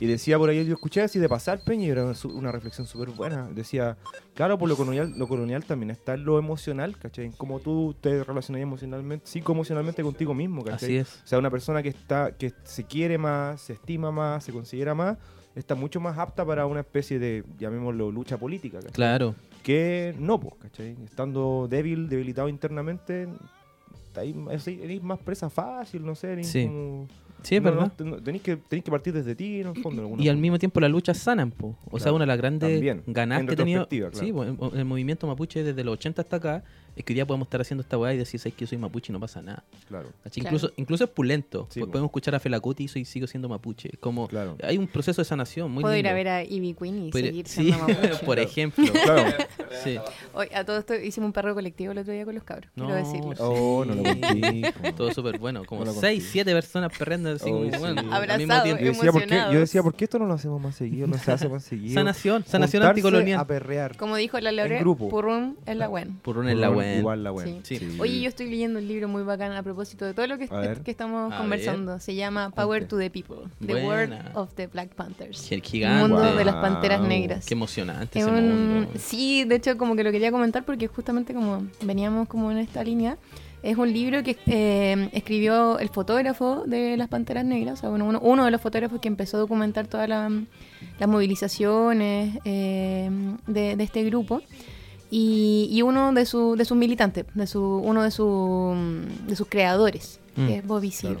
[0.00, 2.84] Y decía por ahí, yo escuché así de pasar Peña y era una, una reflexión
[2.84, 3.48] súper buena.
[3.52, 3.96] Decía,
[4.34, 7.26] claro, por lo colonial, lo colonial también está en lo emocional, ¿cachai?
[7.26, 10.88] En cómo tú te relacionas emocionalmente, psicoemocionalmente contigo mismo, ¿cachai?
[10.88, 11.22] Así es.
[11.22, 14.96] O sea, una persona que está que se quiere más, se estima más, se considera
[14.96, 15.16] más,
[15.54, 18.92] está mucho más apta para una especie de, llamémoslo, lucha política, ¿cachai?
[18.92, 19.34] Claro.
[19.62, 20.96] Que no, pues, ¿cachai?
[21.04, 23.28] Estando débil, debilitado internamente,
[24.66, 26.66] eres más presa fácil, no sé, Sí.
[26.66, 27.08] como...
[27.42, 27.92] Sí, no, verdad.
[27.98, 30.14] no, tenéis, que, tenéis que partir desde ti, en el fondo.
[30.18, 31.76] Y al mismo tiempo la lucha sanan, po.
[31.90, 34.14] O sea, Claro, una de las grandes también, ganas en que ha tenido claro.
[34.14, 36.64] sí, po, el, el movimiento mapuche desde los 80 hasta acá
[36.96, 38.78] es que hoy día podemos estar haciendo esta weá y decir, ¿sabes que yo soy
[38.78, 39.64] mapuche y no pasa nada?
[39.88, 40.08] Claro.
[40.34, 41.66] Incluso, incluso es pulento.
[41.70, 41.80] Sí.
[41.80, 43.90] Podemos escuchar a Felacuti y soy, sigo siendo mapuche.
[43.92, 44.56] Es como, Claro.
[44.62, 46.10] hay un proceso de sanación muy Puedo ir lindo.
[46.10, 48.24] a ver a Ivy Queen y Podría- seguir sí, siendo mapuche.
[48.24, 48.84] por ejemplo.
[49.04, 49.24] Claro.
[49.82, 49.98] Sí.
[50.34, 52.94] Hoy, a todo esto hicimos un perro colectivo el otro día con los cabros, quiero
[52.94, 53.34] decirlo.
[53.38, 54.02] Oh, no lo.
[54.96, 55.64] Todo súper bueno.
[55.64, 56.32] Como No lo 6, conté.
[56.32, 58.82] 7 personas perreando así como, bueno, al mismo Abrazado, tiempo.
[58.82, 61.06] Yo decía, ¿por qué, yo decía, ¿por qué esto no lo hacemos más seguido?
[61.06, 61.94] No se hace más seguido.
[61.94, 63.40] Sanación, sanación anticolonial.
[63.40, 63.96] A perrear.
[63.96, 64.80] Como dijo la Laura.
[64.82, 66.12] Purrún es la buena.
[66.24, 67.52] Una en la Igual- Igual la buena.
[67.62, 67.78] Sí.
[67.78, 67.96] Sí.
[68.00, 70.80] Oye, yo estoy leyendo un libro muy bacán a propósito de todo lo que, ver.
[70.82, 71.98] que estamos A conversando.
[72.00, 72.86] Se llama Power Cuente.
[72.88, 73.86] to the People, The Buena.
[73.86, 75.50] World of the Black Panthers.
[75.50, 76.00] El El gigante.
[76.08, 76.36] mundo Wow.
[76.38, 77.46] de las panteras negras.
[77.46, 78.90] Qué emocionante Es ese un- mundo.
[78.98, 82.82] Sí, de hecho como que lo quería comentar porque justamente como veníamos como en esta
[82.84, 83.16] línea,
[83.62, 88.04] es un libro que eh, escribió el fotógrafo de las Panteras Negras, o sea, uno,
[88.04, 90.28] uno- uno de los fotógrafos que empezó a documentar todas la-
[90.98, 93.10] las movilizaciones eh,
[93.46, 94.42] de, de este grupo.
[95.16, 98.74] Y, y uno de, su- de sus militantes, de su, uno de, su,
[99.28, 101.20] de sus creadores, Mm, que es Bobby claro.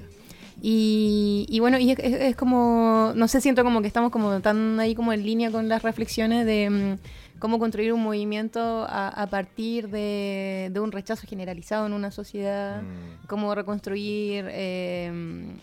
[0.60, 4.40] Y, y bueno, y es, es- es como, no sé, siento como que estamos como
[4.40, 6.98] tan ahí como en línea con las reflexiones de mm,
[7.44, 12.80] cómo construir un movimiento a, a partir de, de un rechazo generalizado en una sociedad,
[12.80, 15.12] Mm, cómo reconstruir eh,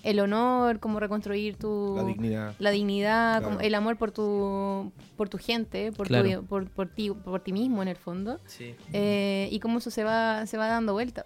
[0.04, 1.96] el honor, cómo reconstruir tu...
[1.98, 2.54] La dignidad.
[2.60, 3.46] la dignidad, Claro.
[3.56, 6.42] como el amor por tu, por tu gente, por, Claro.
[6.42, 8.76] tu, por, por ti, por ti mismo en el fondo, Sí.
[8.94, 11.26] eh, y cómo eso se va, se va dando vuelta.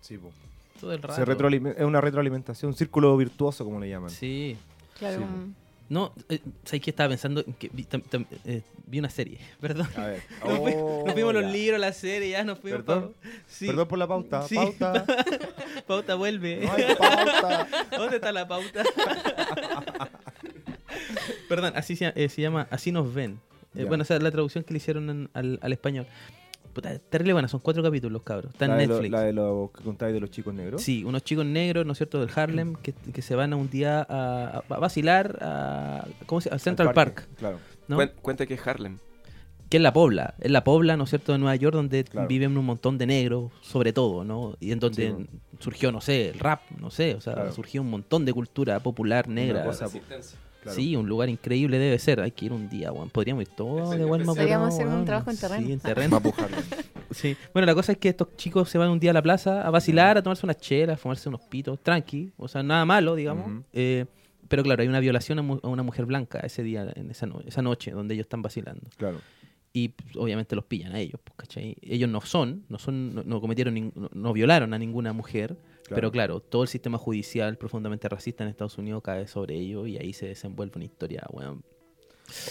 [0.00, 0.30] Sí, po.
[0.80, 1.16] Todo el rato.
[1.16, 4.10] Se retroalime- es una retroalimentación, un círculo virtuoso, como le llaman.
[4.10, 4.56] Sí.
[4.96, 5.24] Claro, Sí.
[5.90, 7.42] No, eh, ¿sabes qué estaba pensando?
[7.58, 9.88] Que vi, tam- tam- eh, vi una serie, perdón.
[9.96, 10.22] A ver.
[10.46, 11.48] Nos, fui- Oh, nos vimos los ya.
[11.50, 12.82] libros, la serie, ya nos fuimos.
[12.82, 13.14] Perdón.
[13.20, 13.66] pa- Sí.
[13.66, 14.42] Perdón por la pauta.
[14.46, 14.54] Sí.
[14.56, 15.04] Pauta.
[15.86, 16.60] Pauta vuelve.
[16.66, 17.68] No hay pauta.
[17.96, 18.82] ¿Dónde está la pauta?
[21.48, 23.40] Perdón, así se, eh, se llama Así nos ven.
[23.74, 26.06] Eh, bueno, esa es la traducción que le hicieron en- al, al español.
[26.78, 28.52] Puta, terrible buena, son cuatro capítulos, cabros.
[28.52, 29.10] Está en la, de lo- Netflix.
[29.10, 30.80] la de los que contáis de los chicos negros.
[30.80, 33.68] Sí, unos chicos negros, ¿no es cierto?, del Harlem, que, que se van a un
[33.68, 37.58] día a, a vacilar a, ¿cómo se Central parque, Park, Claro.
[37.88, 37.96] ¿no?
[37.96, 38.98] Cuen- Cuente que es Harlem.
[39.68, 42.28] que es la Pobla, es la Pobla, ¿no es cierto?, de Nueva York, donde Claro.
[42.28, 44.56] viven un montón de negros, sobre todo, ¿no?
[44.60, 45.26] Y en donde Sí, bueno.
[45.58, 47.50] surgió, no sé, el rap, no sé, o sea, Claro.
[47.50, 49.64] surgió un montón de cultura popular negra.
[49.64, 49.88] cosa-
[50.68, 50.80] Claro.
[50.80, 52.20] Sí, un lugar increíble debe ser.
[52.20, 53.10] Hay que ir un día, weón.
[53.10, 54.36] Podríamos ir todos de Walmart.
[54.38, 55.66] Podríamos hacer un trabajo en terreno.
[55.66, 56.22] Sí, en terreno.
[57.10, 57.34] Sí.
[57.54, 59.70] Bueno, la cosa es que estos chicos se van un día a la plaza a
[59.70, 62.32] vacilar, a tomarse unas chelas, a fumarse unos pitos, tranqui.
[62.36, 63.64] O sea, nada malo, digamos.
[63.72, 64.04] Eh,
[64.46, 67.24] pero claro, hay una violación a, mu- a una mujer blanca ese día, en esa,
[67.26, 68.90] no- esa noche, donde ellos están vacilando.
[68.98, 69.20] Claro.
[69.72, 71.76] Y pues, obviamente los pillan a ellos, pues, ¿cachai?
[71.80, 75.56] Ellos no son, no son, no, no cometieron, no violaron a ninguna mujer,
[75.88, 79.96] pero claro, todo el sistema judicial profundamente racista en Estados Unidos cae sobre ellos y
[79.98, 81.62] ahí se desenvuelve una historia, weón,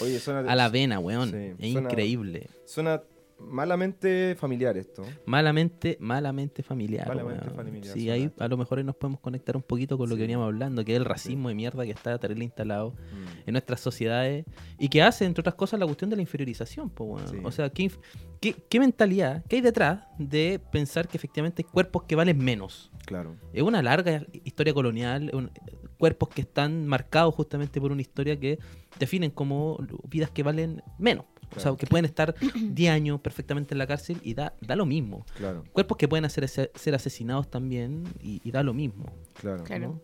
[0.00, 1.30] Oye, suena, a la vena, weón.
[1.30, 2.48] Sí, es suena- increíble.
[2.64, 3.02] suena
[3.40, 5.04] malamente familiar esto.
[5.26, 7.06] Malamente, malamente familiar.
[7.08, 10.18] Malamente familiar, Sí, ahí a lo mejor nos podemos conectar un poquito con lo Sí.
[10.18, 13.48] que veníamos hablando, que es el racismo de mierda que está terrible instalado Mm.
[13.48, 14.44] en nuestras sociedades
[14.78, 16.90] y que hace, entre otras cosas, la cuestión de la inferiorización.
[16.90, 17.18] po.
[17.26, 17.36] Sí.
[17.42, 17.98] O sea, ¿qué, inf-
[18.40, 22.90] qué, qué mentalidad, qué hay detrás de pensar que efectivamente hay cuerpos que valen menos?
[23.06, 23.36] Claro.
[23.52, 25.50] Es una larga historia colonial, un-
[25.98, 28.58] cuerpos que están marcados justamente por una historia que
[28.98, 31.24] definen como vidas que valen menos.
[31.50, 31.76] O sea, Claro.
[31.76, 35.24] que pueden estar 10 años perfectamente en la cárcel y da, da lo mismo.
[35.36, 35.64] Claro.
[35.72, 39.06] Cuerpos que pueden hacer, ser asesinados también y, y da lo mismo.
[39.34, 39.64] Claro.
[39.64, 39.88] Claro.
[39.88, 40.00] ¿no?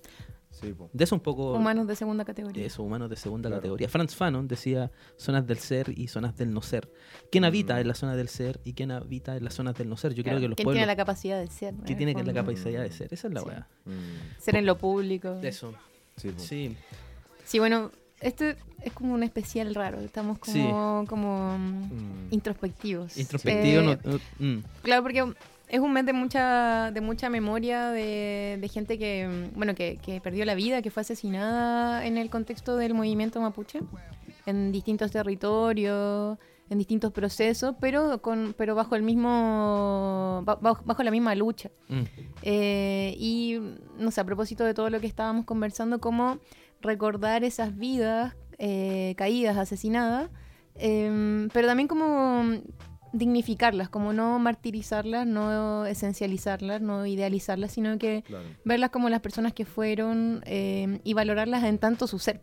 [0.50, 0.72] Sí.
[0.92, 1.52] De eso un poco...
[1.54, 2.64] Humanos de segunda categoría.
[2.64, 3.60] Eso, humanos de segunda Claro.
[3.60, 3.88] categoría.
[3.88, 6.92] Franz Fanon decía zonas del ser y zonas del no ser.
[7.32, 7.78] ¿Quién habita Mm.
[7.80, 10.14] en la zona del ser y quién habita en las zonas del no ser?
[10.14, 10.78] Yo Claro, creo que los ¿Quién pueblos...
[10.78, 11.74] tiene la capacidad de ser?
[11.84, 12.52] ¿Quién en tiene que la fondo?
[12.52, 13.12] capacidad de ser?
[13.12, 13.46] Esa es la Sí.
[13.48, 13.68] weá.
[13.84, 14.40] Mm.
[14.40, 15.40] Ser en lo público.
[15.42, 15.74] Eso.
[16.16, 16.32] Sí.
[16.36, 16.76] Sí.
[17.44, 17.90] Sí, bueno,
[18.24, 18.44] esto
[18.82, 20.00] es como un especial raro.
[20.00, 23.16] Estamos como, como mm, introspectivos.
[23.16, 23.80] Introspectivo.
[23.82, 24.18] Eh, no- no-
[24.58, 24.62] mm.
[24.82, 25.24] Claro, porque
[25.68, 30.20] es un mes de mucha, de mucha memoria de, de gente que, bueno, que, que
[30.20, 33.80] perdió la vida, que fue asesinada en el contexto del movimiento mapuche,
[34.46, 36.38] en distintos territorios,
[36.70, 41.70] en distintos procesos, pero con, pero bajo el mismo, ba- bajo, bajo la misma lucha.
[41.88, 42.02] Mm.
[42.42, 43.58] Eh, y
[43.98, 46.38] no sé, a propósito de todo lo que estábamos conversando, cómo
[46.84, 50.30] recordar esas vidas eh, caídas, asesinadas,
[50.76, 52.44] em, pero también como
[53.12, 58.44] dignificarlas, como no martirizarlas, no esencializarlas, no idealizarlas, sino que Claro.
[58.64, 62.40] verlas como las personas que fueron em, y valorarlas en tanto su ser,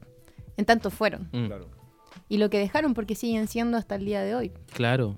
[0.58, 1.48] en tanto fueron, Mm.
[1.48, 1.68] Claro.
[2.30, 4.52] y lo que dejaron porque siguen siendo hasta el día de hoy.
[4.74, 5.18] Claro.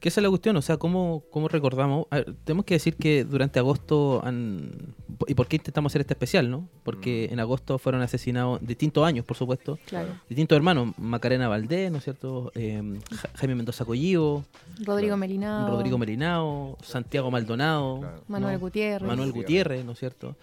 [0.00, 2.06] Que esa es la cuestión, o sea, ¿cómo, cómo recordamos?
[2.10, 4.94] Ver, tenemos que decir que durante agosto han
[5.26, 6.68] ¿Y por qué intentamos hacer este especial, no?
[6.84, 7.32] Porque Mm.
[7.32, 10.10] en agosto fueron asesinados distintos años, por supuesto, Claro.
[10.28, 12.52] distintos hermanos, Macarena Valdés, ¿no es cierto?
[12.54, 14.44] Eh, Ja- Jaime Mendoza Collivo,
[14.84, 15.16] Rodrigo.
[15.16, 15.68] Melinao.
[15.70, 18.22] Rodrigo Merinao, Santiago Maldonado, Claro.
[18.28, 18.60] Manuel ¿no?
[18.60, 19.08] Gutiérrez.
[19.08, 20.36] Manuel Gutiérrez, ¿no es cierto?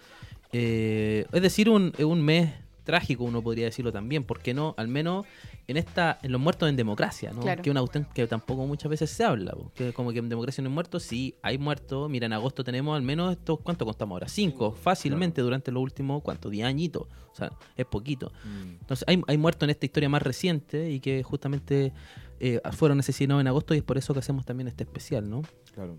[0.52, 2.50] Eh, es decir, un, un mes
[2.86, 4.74] trágico, uno podría decirlo también, ¿por qué no?
[4.78, 5.26] Al menos
[5.68, 7.42] en esta en los muertos en democracia, ¿no?
[7.42, 7.60] Claro.
[7.60, 10.62] Que una cuestión que tampoco muchas veces se habla, po, que como que en democracia
[10.62, 14.16] no hay muertos, sí, hay muertos, mira, en agosto tenemos al menos estos, ¿cuánto contamos
[14.16, 14.28] ahora?
[14.28, 16.48] Cinco, fácilmente durante los últimos, ¿cuánto?
[16.48, 18.32] Diez añitos, o sea, es poquito.
[18.44, 18.70] Mm.
[18.80, 21.92] Entonces, hay, hay muertos en esta historia más reciente y que justamente
[22.40, 25.42] eh, fueron asesinados en agosto y es por eso que hacemos también este especial, ¿no?
[25.74, 25.98] Claro.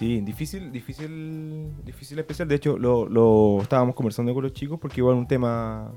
[0.00, 2.48] Sí, difícil, difícil, difícil especial.
[2.48, 5.92] De hecho, lo, lo estábamos conversando con los chicos porque igual un tema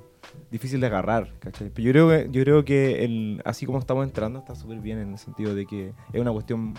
[0.51, 1.69] difícil de agarrar, ¿cachai?
[1.73, 4.99] Pero yo creo que, yo creo que el, así como estamos entrando está súper bien
[4.99, 6.73] en el sentido de que es una cuestión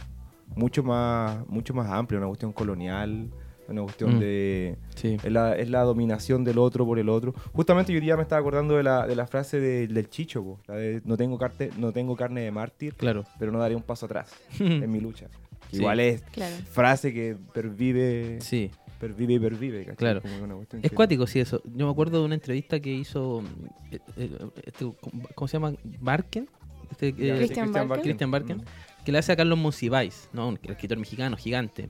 [0.55, 3.31] mucho más, mucho más amplia, una cuestión colonial,
[3.69, 4.21] una cuestión Mm.
[4.21, 4.77] de...
[4.95, 5.17] Sí.
[5.25, 7.33] Es la, es la dominación del otro por el otro.
[7.55, 10.61] Justamente yo día me estaba acordando de la, de la frase de- del Chicho, po,
[10.69, 13.25] la de no tengo, carte, no tengo carne de mártir, Claro.
[13.39, 15.29] pero no daré un paso atrás en mi lucha.
[15.75, 15.81] Sí.
[15.81, 16.55] Igual es Claro.
[16.71, 18.71] frase que pervive, Sí.
[19.01, 19.81] pervive y pervive.
[19.81, 19.97] ¿cachai?
[19.97, 20.23] Claro.
[20.23, 21.61] Como una cuestión Es que- cuático, sí, eso.
[21.65, 23.43] Yo me acuerdo de una entrevista que hizo.
[23.91, 24.31] eh, eh,
[24.65, 24.91] este,
[25.35, 25.75] ¿Cómo se llama?
[26.01, 26.49] Barken.
[26.91, 28.01] Este, eh, Christian Barken.
[28.03, 29.05] Christian Barken, Mm.
[29.05, 30.49] que le hace a Carlos Monsiváis, ¿no?
[30.49, 31.89] un escritor mexicano gigante.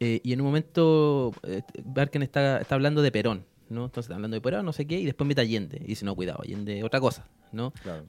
[0.00, 3.86] Eh, y en un momento eh, Barken está, está hablando de Perón, ¿no?
[3.86, 5.78] Entonces está hablando de Perón, no sé qué, y después mete a Allende.
[5.82, 7.72] Y dice, no, cuidado, Allende, otra cosa, ¿no?
[7.82, 8.04] Claro.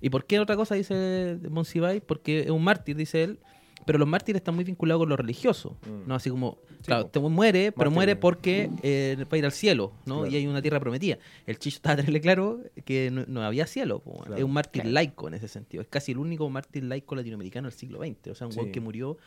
[0.00, 2.00] ¿Y por qué otra cosa dice Monsiváis?
[2.00, 3.38] Porque es un mártir, dice él.
[3.86, 6.08] Pero los mártires están muy vinculados con lo religioso, Mm.
[6.08, 6.14] ¿no?
[6.14, 9.92] Así como, Sí, claro, te muere, pero muere porque eh, va a ir al cielo,
[10.06, 10.20] ¿no?
[10.20, 10.30] Claro.
[10.32, 11.18] Y hay una tierra prometida.
[11.46, 14.20] El Chicho estaba tenerle claro que no, no había cielo, po.
[14.20, 14.36] Claro.
[14.36, 14.94] es un mártir Claro.
[14.94, 15.82] laico en ese sentido.
[15.82, 18.28] Es casi el único mártir laico latinoamericano del siglo XX.
[18.30, 18.60] O sea, un Sí.
[18.72, 19.18] que murió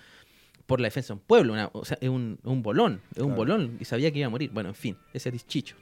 [0.65, 3.35] por la defensa de un pueblo, una- o sea, es un, un bolón, es un
[3.35, 4.49] bolón y sabía que iba a morir.
[4.51, 5.75] Bueno, en fin, ese es Chicho.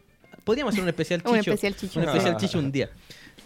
[0.44, 1.52] Podríamos hacer un especial Un Chicho.
[1.54, 2.00] especial chicho.
[2.00, 2.38] un especial.
[2.38, 2.90] Chicho un día.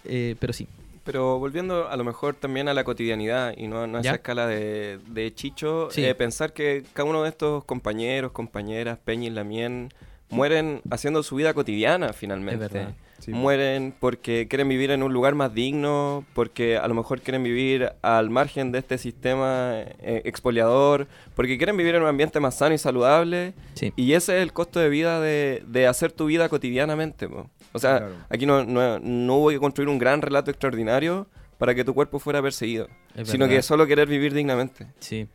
[0.05, 0.67] Eh, pero sí.
[1.11, 4.11] Pero volviendo a lo mejor también a la cotidianidad y no, no a ¿Ya?
[4.11, 6.05] esa escala de, de Chicho, Sí.
[6.05, 9.89] eh, pensar que cada uno de estos compañeros, compañeras, Peña y Lamien,
[10.29, 12.65] mueren haciendo su vida cotidiana finalmente.
[12.65, 12.93] Es verdad.
[13.19, 17.43] Sí, Mueren porque quieren vivir en un lugar más digno, porque a lo mejor quieren
[17.43, 22.55] vivir al margen de este sistema eh, expoliador, porque quieren vivir en un ambiente más
[22.57, 23.53] sano y saludable.
[23.73, 23.91] Sí.
[23.95, 27.27] Y ese es el costo de vida de, de hacer tu vida cotidianamente.
[27.27, 27.49] po.
[27.73, 28.13] O sea, Claro.
[28.29, 31.27] aquí no, no, no hubo que construir un gran relato extraordinario
[31.57, 33.57] para que tu cuerpo fuera perseguido, Es sino verdad.
[33.57, 34.87] que solo querer vivir dignamente.
[34.99, 35.27] Sí.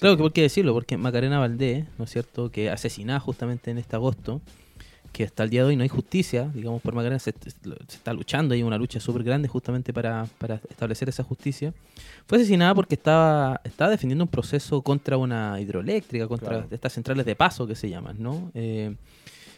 [0.00, 3.76] Claro que por qué decirlo, porque Macarena Valdés, ¿no es cierto?, que asesinada justamente en
[3.76, 4.40] este agosto,
[5.16, 8.12] que hasta el día de hoy no hay justicia, digamos, por Macarena se, se está
[8.12, 11.72] luchando, hay una lucha súper grande justamente para, para establecer esa justicia.
[12.26, 16.68] Fue asesinada porque estaba, estaba defendiendo un proceso contra una hidroeléctrica, contra Claro.
[16.70, 18.50] estas centrales de paso que se llaman, ¿no?
[18.52, 18.94] Eh,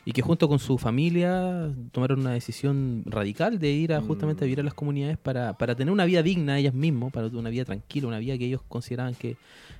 [0.05, 4.47] y que junto con su familia tomaron una decisión radical de ir a justamente a
[4.47, 7.65] vivir a las comunidades para, para tener una vida digna ellas mismas, para una vida
[7.65, 9.37] tranquila, una vida que ellos consideraban que,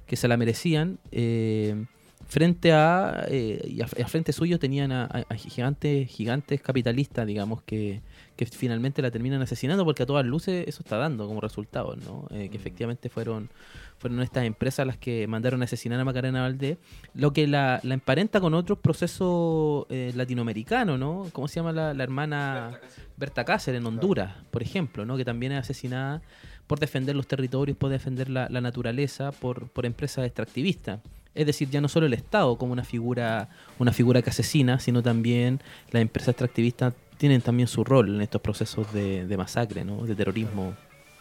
[0.09, 0.99] que se la merecían.
[1.13, 1.87] eh,
[2.29, 7.63] frente a, eh, y a, a frente suyo tenían a, a- gigantes, gigantes capitalistas, digamos,
[7.63, 8.03] que,
[8.37, 12.27] que finalmente la terminan asesinando porque a todas luces eso está dando como resultado, ¿no?
[12.31, 13.49] Eh, que efectivamente fueron,
[13.97, 16.77] fueron estas empresas las que mandaron a asesinar a Macarena Valdés,
[17.15, 21.27] lo que la, la emparenta con otros procesos eh, latinoamericanos, ¿no?
[21.33, 22.79] ¿Cómo se llama la, la hermana
[23.17, 25.17] Berta Cáceres en Honduras, por ejemplo, ¿no?
[25.17, 26.21] Que también es asesinada
[26.67, 31.01] por defender los territorios, por defender la, la naturaleza, por, por empresas extractivistas.
[31.39, 33.49] Es decir, ya no solo el Estado como una figura,
[33.79, 35.61] una figura que asesina, sino también
[35.93, 40.05] las empresas extractivistas tienen también su rol en estos procesos de, de masacre, ¿no?
[40.05, 40.75] de terrorismo.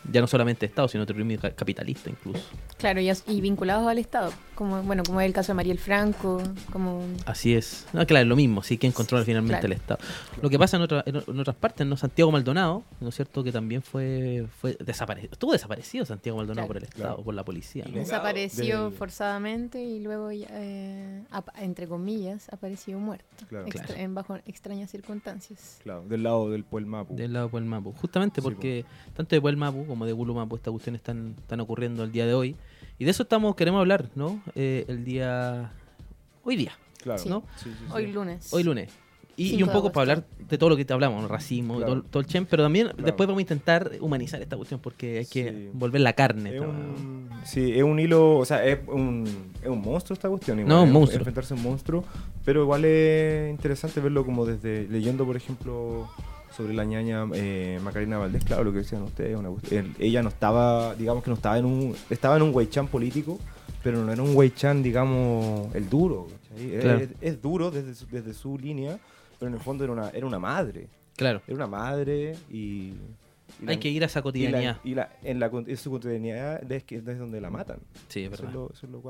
[0.10, 2.40] Ya no solamente Estado, sino terrorismo ca- capitalista incluso.
[2.78, 4.32] Claro, y, y vinculados al Estado.
[4.56, 7.02] Como, bueno, como es el caso de Mariel Franco, como...
[7.26, 7.86] Así es.
[7.94, 9.68] No, claro, es lo mismo, sí, quien controla finalmente Claro.
[9.68, 10.00] el Estado.
[10.42, 11.96] Lo que pasa en, otra- en, otras partes, ¿no?
[11.98, 13.44] Santiago Maldonado, ¿no es cierto?
[13.44, 15.34] Que también fue, fue desaparecido.
[15.34, 16.68] Estuvo desaparecido Santiago Maldonado Claro.
[16.68, 17.24] por el Estado, Claro.
[17.24, 17.86] por la policía.
[17.94, 21.24] Desapareció del- forzadamente y luego, eh,
[21.62, 23.26] entre comillas, apareció muerto.
[23.50, 23.66] Claro.
[23.68, 24.02] extra- Claro.
[24.02, 25.80] En bajo extrañas circunstancias.
[25.84, 27.16] Claro, del lado del Puelmapu.
[27.16, 27.92] Del lado de Puelmapu.
[27.94, 32.12] Justamente Sí, porque tanto de Puelmapu como de Gulumapu estas cuestiones están, están ocurriendo el
[32.12, 32.56] día de hoy.
[33.00, 34.42] Y de eso estamos queremos hablar, ¿no?
[34.56, 35.72] Eh, el día...
[36.44, 36.72] Hoy día,
[37.04, 37.20] Claro.
[37.22, 37.30] Sí.
[37.30, 37.44] ¿no?
[37.58, 37.86] Sí, sí, sí.
[37.94, 38.54] Hoy lunes.
[38.54, 38.90] Hoy lunes.
[39.40, 41.94] Y, y un poco para hablar de todo lo que te hablamos, racismo, Claro.
[41.94, 43.04] todo, todo el chen, pero también Claro.
[43.04, 45.70] después vamos a intentar humanizar esta cuestión porque hay que Sí.
[45.74, 46.50] volver la carne.
[46.50, 49.26] Es esta- un, sí, es un hilo, o sea, es un,
[49.62, 50.58] es un monstruo esta cuestión.
[50.60, 51.20] Igual, No, un es monstruo.
[51.20, 52.04] Enfrentarse a un monstruo,
[52.44, 56.10] pero igual es interesante verlo como desde, leyendo, por ejemplo,
[56.58, 59.50] sobre la ñaña eh, Macarena Valdés, claro, lo que decían ustedes, una
[60.00, 63.40] ella no estaba, digamos que no estaba en un, estaba en un Weichan político,
[63.84, 66.28] pero no era un Weichan, digamos, el duro.
[66.82, 67.00] Claro.
[67.00, 68.98] Es, es duro desde su, desde su línea,
[69.40, 70.88] pero en el fondo era una, era una madre.
[71.16, 71.42] Claro.
[71.46, 72.94] Era una madre y...
[73.62, 74.78] y la- Hay que ir a esa y la- cotidianidad.
[74.84, 77.78] Y, la, en, la, en su cotidianidad es, que, es donde la matan.
[78.08, 78.54] Sí, es Eso es verdad.
[78.56, 79.02] lo, eso es lo.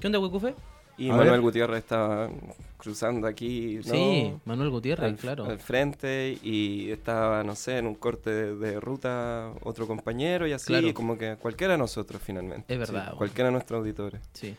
[0.00, 0.54] ¿Qué onda, Huecufe?
[0.98, 1.40] Y A Manuel ver.
[1.40, 2.28] Gutiérrez estaba
[2.76, 3.92] cruzando aquí, ¿no?
[3.92, 5.44] Sí, Manuel Gutiérrez, al, claro.
[5.44, 10.52] al frente y estaba, no sé, en un corte de, de ruta otro compañero y
[10.52, 10.92] así, Claro.
[10.94, 12.72] como que cualquiera de nosotros finalmente.
[12.72, 14.20] Es verdad, Sí, cualquiera de nuestros auditores.
[14.32, 14.54] Sí.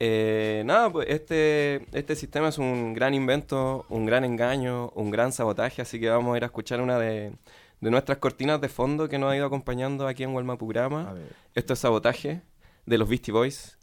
[0.00, 5.32] Eh, nada, pues este, este sistema es un gran invento, un gran engaño, un gran
[5.32, 7.32] sabotaje, así que vamos a ir a escuchar una de,
[7.80, 11.14] de nuestras cortinas de fondo que nos ha ido acompañando aquí en Walmapurama.
[11.54, 12.40] Esto es Sabotaje
[12.86, 13.78] de los Beastie Boys.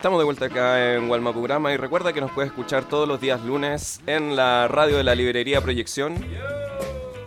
[0.00, 3.44] Estamos de vuelta acá en Walmapurama y recuerda que nos puedes escuchar todos los días
[3.44, 6.14] lunes en la radio de la librería Proyección,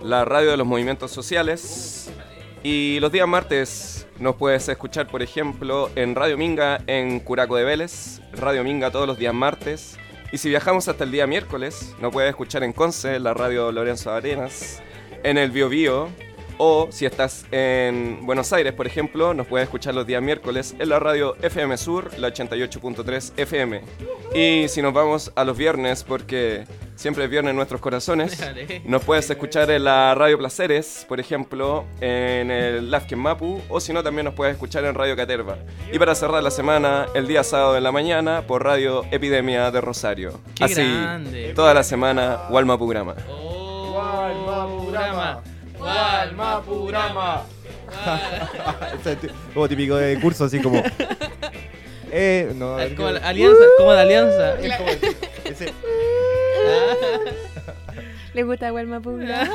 [0.02, 2.12] la radio de los movimientos sociales
[2.64, 7.64] y los días martes nos puedes escuchar, por ejemplo, en Radio Minga en Curaco de
[7.64, 10.00] Vélez, Radio Minga todos los días martes.
[10.32, 14.12] Y si viajamos hasta el día miércoles nos puedes escuchar en Conce, la radio Lorenzo
[14.12, 14.82] Arenas,
[15.22, 16.10] en el Bio Bio
[16.58, 20.90] o si estás en Buenos Aires, por ejemplo, nos puedes escuchar los días miércoles en
[20.90, 23.82] la radio FM Sur, la 88.3 FM.
[24.36, 28.38] Y si nos vamos a los viernes, porque siempre es viernes en nuestros corazones,
[28.86, 33.94] nos puedes escuchar en la radio Placeres, por ejemplo, en el Lafken Mapu, o si
[33.94, 35.58] no, también nos puedes escuchar en Radio Caterva.
[35.92, 39.82] Y para cerrar la semana, el día sábado en la mañana, por Radio Epidemia de
[39.82, 40.40] Rosario.
[40.56, 41.54] ¡Qué Así, grande!
[41.54, 43.16] toda la semana, Walmapurama.
[43.30, 44.74] Oh, Walmapurama.
[44.84, 45.53] Walmapurama.
[49.06, 50.82] Es tí- como típico de curso, así como.
[52.16, 54.54] Eh, no, ver, Como ¿qué- la alianza, como de alianza.
[54.62, 54.90] Es como
[55.46, 55.74] ese-
[58.36, 59.50] Le gusta Walma Pura.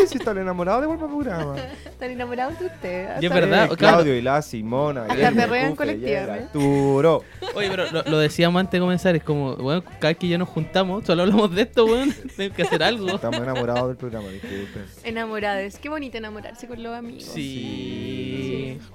[0.08, 1.56] Si están enamorados de buen programa.
[1.84, 3.20] Están enamorados de usted.
[3.20, 3.96] Y es verdad, Eh, claro.
[3.96, 5.02] Claudio y la Simona.
[5.04, 6.08] Hasta perrean Cufe, colectivamente.
[6.08, 7.24] Yera, Arturo.
[7.54, 10.38] Oye, pero lo, lo decíamos antes de comenzar, es como, bueno, cada vez que ya
[10.38, 13.08] nos juntamos, solo hablamos de esto, weón, tenemos que hacer algo.
[13.08, 14.84] Estamos enamorados del programa, disculpen.
[15.04, 15.78] Enamoradas.
[15.78, 17.24] Qué bonito enamorarse con los amigos.
[17.24, 18.29] Sí.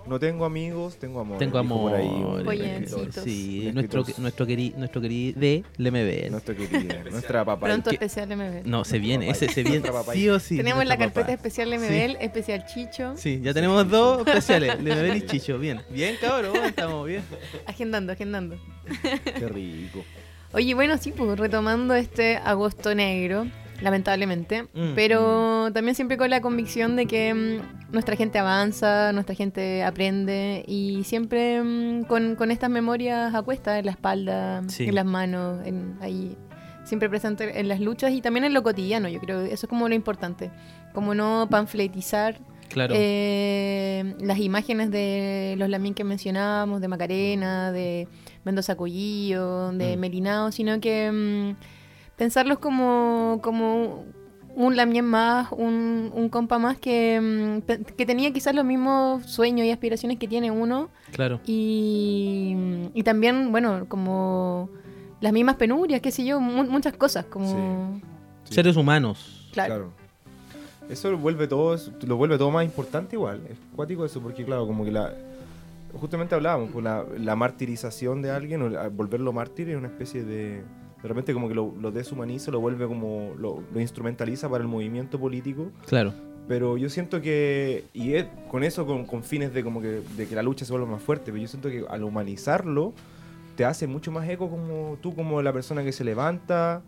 [0.07, 1.37] No tengo amigos, tengo amor.
[1.37, 1.99] Tengo dijo por amor.
[1.99, 2.99] ahí un Pollencitos.
[3.01, 3.23] escritor.
[3.23, 6.31] Sí, Un nuestro, nuestro querido, nuestro querido de LMB.
[6.31, 7.65] Nuestro querido, nuestra papá.
[7.65, 8.69] Pronto especial MBL.
[8.69, 10.57] No, se viene, ese se viene sí o sí.
[10.57, 11.33] Tenemos la carpeta papá.
[11.33, 13.13] especial MBL, especial Chicho.
[13.17, 15.57] Sí, ya tenemos dos especiales, LMB y Chicho.
[15.59, 17.23] Bien, bien, cabrón, estamos bien.
[17.65, 18.57] Agendando, agendando.
[19.23, 20.03] Qué rico.
[20.53, 23.45] Oye, bueno, sí, pues retomando este agosto negro,
[23.81, 24.93] lamentablemente, Mm.
[24.95, 30.63] pero también siempre con la convicción de que mm, nuestra gente avanza, nuestra gente aprende
[30.67, 34.85] y siempre mm, con, con estas memorias a cuesta en la espalda, Sí.
[34.85, 36.37] en las manos, en, ahí,
[36.83, 39.89] siempre presente en las luchas y también en lo cotidiano, yo creo, eso es como
[39.89, 40.51] lo importante,
[40.93, 42.37] como no panfletizar
[42.69, 42.93] Claro.
[42.97, 48.07] eh, las imágenes de los lamín que mencionábamos, de Macarena, de
[48.43, 49.99] Mendoza Collillo, de Mm.
[49.99, 51.55] Melinao, sino que mm,
[52.17, 54.05] pensarlos como, como
[54.55, 59.65] un lamien más, un, un compa más que, mm, que tenía quizás los mismos sueños
[59.67, 61.39] y aspiraciones que tiene uno claro.
[61.45, 62.55] y,
[62.93, 64.69] y también, bueno, como
[65.19, 67.99] las mismas penurias, qué sé yo, mu- muchas cosas, como...
[68.45, 68.53] Sí.
[68.53, 69.49] Seres humanos.
[69.51, 69.91] Claro.
[70.87, 73.41] Eso lo vuelve todo, lo vuelve todo más importante igual.
[73.49, 75.11] Es cuático eso, porque claro, como que la.
[75.99, 80.23] Justamente hablábamos, pues la, la martirización de alguien, o la- volverlo mártir es una especie
[80.23, 80.61] de.
[81.05, 83.33] De repente como que lo, lo deshumaniza, lo vuelve como.
[83.37, 85.69] Lo, lo instrumentaliza para el movimiento político.
[85.85, 86.13] Claro.
[86.47, 87.83] Pero yo siento que.
[87.93, 90.71] Y es con eso, con, con fines de como que, de que la lucha se
[90.71, 91.25] vuelva más fuerte.
[91.31, 92.93] Pero yo siento que al humanizarlo,
[93.55, 96.81] te hace mucho más eco como tú, como la persona que se levanta,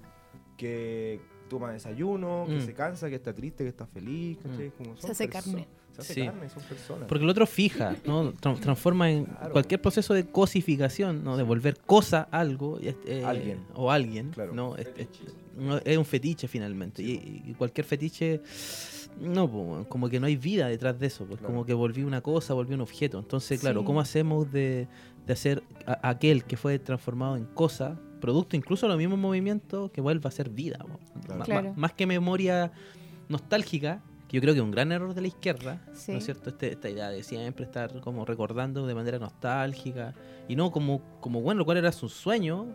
[0.57, 2.61] que toma desayuno, que Mm.
[2.61, 4.37] se cansa, que está triste, que está feliz.
[4.41, 5.67] son Se hace carne.
[5.97, 6.25] Se hace Sí.
[6.27, 7.07] carne, son personas.
[7.07, 8.31] Porque el otro fija, ¿no?
[8.33, 9.51] Tra- transforma en Claro.
[9.51, 11.37] cualquier proceso de cosificación, ¿no?
[11.37, 12.79] De volver cosa algo.
[12.81, 13.59] y es- eh, Alguien.
[13.75, 14.53] O alguien, Claro.
[14.53, 14.75] ¿no?
[14.75, 15.07] Es, es-
[15.57, 17.01] no, es un fetiche finalmente.
[17.01, 18.41] Y, y cualquier fetiche,
[19.19, 21.25] no, como que no hay vida detrás de eso.
[21.25, 21.53] Pues Claro.
[21.53, 23.17] como que volví una cosa, volví un objeto.
[23.19, 23.85] Entonces, claro, Sí.
[23.85, 24.87] ¿cómo hacemos de,
[25.25, 29.89] de hacer a- aquel que fue transformado en cosa, producto incluso de los mismos movimientos,
[29.91, 30.85] que vuelva a ser vida?
[31.43, 31.73] Claro.
[31.75, 32.71] Más que memoria
[33.29, 36.11] nostálgica, que yo creo que es un gran error de la izquierda, Sí.
[36.11, 36.49] ¿no es cierto?
[36.49, 40.13] Este- esta idea de siempre estar como recordando de manera nostálgica
[40.47, 42.67] y no como, como bueno, cuál era su sueño,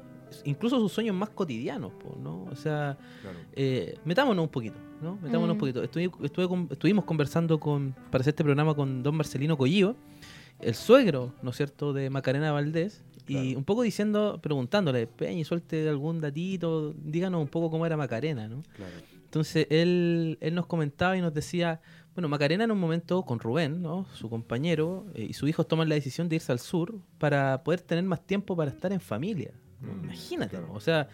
[0.45, 1.93] incluso sus sueños más cotidianos,
[2.23, 2.45] ¿no?
[2.51, 3.39] O sea, Claro.
[3.55, 5.17] eh, metámonos un poquito, ¿no?
[5.17, 5.61] Metámonos un Mm.
[5.61, 5.83] poquito.
[5.83, 9.95] Estuve, estuve con- estuvimos conversando con, para hacer este programa con don Marcelino Collío,
[10.61, 13.59] el suegro, ¿no es cierto?, de Macarena Valdés, y Claro.
[13.59, 18.63] un poco diciendo, preguntándole, Peña, suelte algún datito, díganos un poco cómo era Macarena, ¿no?
[18.77, 18.93] Claro.
[19.33, 21.81] Entonces él, él nos comentaba y nos decía,
[22.15, 24.05] bueno, Macarena en un momento con Rubén, ¿no?
[24.13, 27.81] su compañero, eh, y sus hijos toman la decisión de irse al sur para poder
[27.81, 29.53] tener más tiempo para estar en familia.
[29.81, 30.75] Mm, Imagínate, claro.
[30.75, 31.09] o sea,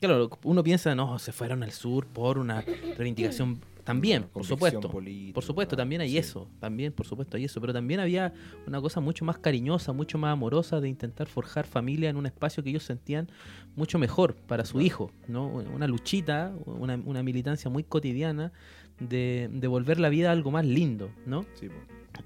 [0.00, 2.62] claro, uno piensa, no, se fueron al sur por una
[2.96, 4.90] reivindicación también, por supuesto.
[4.90, 6.18] política, Por supuesto, también hay sí.
[6.18, 8.34] eso, también, por supuesto, hay eso, pero también había
[8.66, 12.62] una cosa mucho más cariñosa, mucho más amorosa de intentar forjar familia en un espacio
[12.62, 13.30] que ellos sentían
[13.76, 15.46] mucho mejor para su hijo, ¿no?
[15.48, 18.52] Una luchita, una, una militancia muy cotidiana
[19.00, 21.44] de, de volver la vida algo más lindo, ¿no?
[21.54, 21.68] Sí.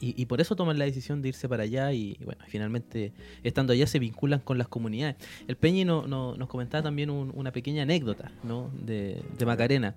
[0.00, 3.12] Y, y por eso toman la decisión de irse para allá y, bueno, finalmente
[3.44, 5.16] estando allá se vinculan con las comunidades.
[5.46, 8.70] El Peñi no- no- nos comentaba también un- una pequeña anécdota ¿no?
[8.80, 9.94] de, de Macarena.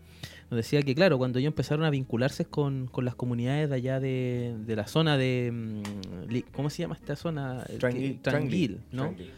[0.51, 3.99] Nos decía que, claro, cuando ellos empezaron a vincularse con, con las comunidades de allá
[4.01, 5.51] de, de la zona de...
[5.53, 7.65] mm, ¿Cómo se llama esta zona?
[7.79, 9.03] Tranguil, ¿no?
[9.03, 9.31] Tranguil.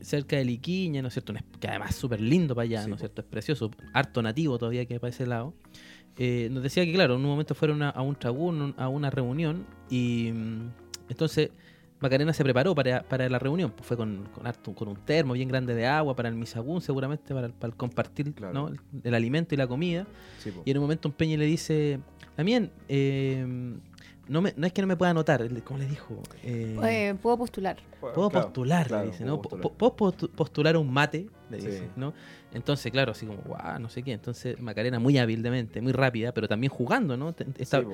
[0.00, 1.34] cerca de Liquiña, ¿no es cierto?
[1.60, 3.20] Que además es súper lindo para allá, Sí, ¿no es cierto?
[3.22, 5.52] Es precioso, harto nativo todavía que para ese lado.
[6.18, 9.10] Eh, nos decía que, claro, en un momento fueron a, a un tragún, a una
[9.10, 10.70] reunión, y mm,
[11.10, 11.50] entonces
[12.00, 13.72] Macarena se preparó para, para la reunión.
[13.72, 14.28] Pues fue con,
[14.74, 18.32] con, un termo bien grande de agua para el misagún, seguramente para, para el compartir
[18.34, 18.52] Claro.
[18.52, 18.68] ¿no?
[18.68, 20.06] el, el alimento y la comida.
[20.38, 20.52] Sí.
[20.64, 22.00] Y en un momento un Peña le dice,
[22.34, 22.70] también,
[24.28, 26.22] no, me- no es que no me pueda anotar, ¿cómo le dijo?
[26.42, 27.76] Eh, Eh, puedo postular.
[28.00, 29.40] Puedo Claro, postular, claro, le dice, ¿no?
[29.40, 29.70] Postular.
[29.76, 31.26] ¿Puedo postu- postular un mate?
[31.50, 31.66] Le Sí.
[31.66, 32.12] dice, ¿no?
[32.52, 34.12] Entonces, claro, así como, guau, no sé qué.
[34.12, 37.34] Entonces, Macarena muy hábilmente, muy rápida, pero también jugando, ¿no?
[37.58, 37.86] Está Sí,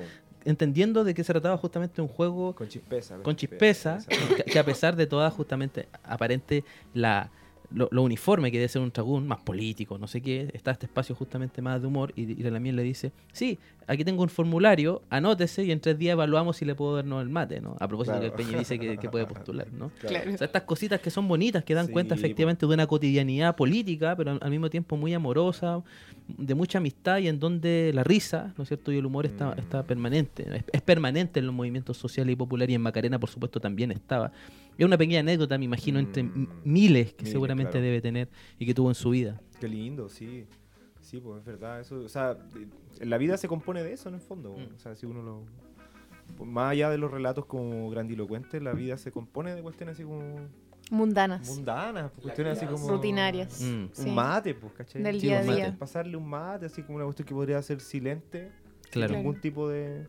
[0.45, 3.17] entendiendo de que se trataba justamente de un juego Con chispeza.
[3.19, 3.99] con chispeza,
[4.35, 6.63] que, que a pesar de toda justamente aparente
[6.93, 7.29] la
[7.73, 10.85] lo, lo uniforme que debe ser un tragún, más político, no sé qué, está este
[10.85, 13.57] espacio justamente más de humor y, y la miel le dice, sí,
[13.87, 17.29] aquí tengo un formulario, anótese y en tres días evaluamos si le puedo darnos el
[17.29, 17.75] mate, ¿no?
[17.79, 18.35] A propósito Claro.
[18.35, 19.91] que el Peña dice que, que puede postular, ¿no?
[19.99, 20.33] Claro.
[20.33, 23.55] O sea, estas cositas que son bonitas, que dan Sí, cuenta efectivamente de una cotidianidad
[23.55, 25.81] política, pero al- al mismo tiempo muy amorosa,
[26.27, 28.91] de mucha amistad y en donde la risa, ¿no es cierto?
[28.91, 29.59] Y el humor está, Mm.
[29.59, 33.29] está permanente, es, es permanente en los movimientos sociales y populares y en Macarena, por
[33.29, 34.31] supuesto, también estaba.
[34.77, 36.47] Es una pequeña anécdota, me imagino, entre Mm.
[36.63, 37.85] miles que Miles, seguramente claro.
[37.85, 39.39] debe tener y que tuvo en su vida.
[39.59, 40.45] Qué lindo, sí.
[41.01, 41.79] Sí, pues es verdad.
[41.81, 42.37] Eso, o sea,
[42.99, 44.55] eh, la vida se compone de eso en el fondo.
[44.57, 44.75] Mm.
[44.75, 45.43] O sea, si uno lo.
[46.37, 50.03] pues, Más allá de los relatos como grandilocuentes, la vida se compone de cuestiones así
[50.03, 50.21] como
[50.89, 51.47] Mundanas.
[51.47, 52.87] mundanas, pues, cuestiones así como.
[52.89, 53.61] Rutinarias.
[53.61, 53.65] Mm.
[53.83, 54.09] Un Sí.
[54.09, 55.03] mate, pues, ¿cachai?
[55.03, 55.57] Del Sí, día a un mate.
[55.59, 55.75] día.
[55.77, 58.49] Pasarle un mate, así como una cuestión que podría ser silente,
[58.91, 59.09] Claro.
[59.13, 60.07] sin ningún tipo de.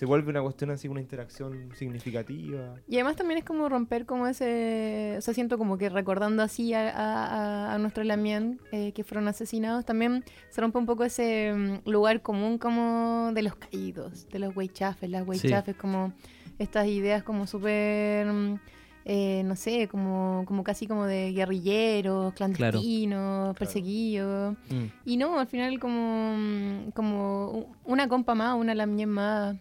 [0.00, 2.74] Se vuelve una cuestión así, una interacción significativa.
[2.88, 6.72] Y además también es como romper como ese, o sea, siento como que recordando así
[6.72, 11.90] a, a- a- Lamien eh, que fueron asesinados, también se rompe un poco ese mm,
[11.90, 16.14] lugar común como de los caídos, de los weichafes, las weichafes, como
[16.58, 18.58] estas ideas como súper, mm,
[19.04, 24.56] eh, no sé, como, como casi como de guerrilleros, clandestinos, perseguidos.
[24.70, 24.84] Mm.
[25.04, 29.56] Y no, al final como, como una compa más, una lamien más,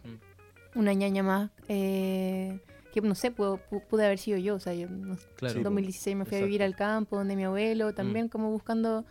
[0.80, 2.60] una ñaña más, eh,
[2.94, 4.56] que no sé, pudo, pu- pude haber sido yo.
[4.56, 5.58] O sea, yo no Claro.
[5.58, 8.30] En po, 2016 me fui a vivir al campo, donde mi abuelo, también Mm.
[8.30, 9.06] como buscando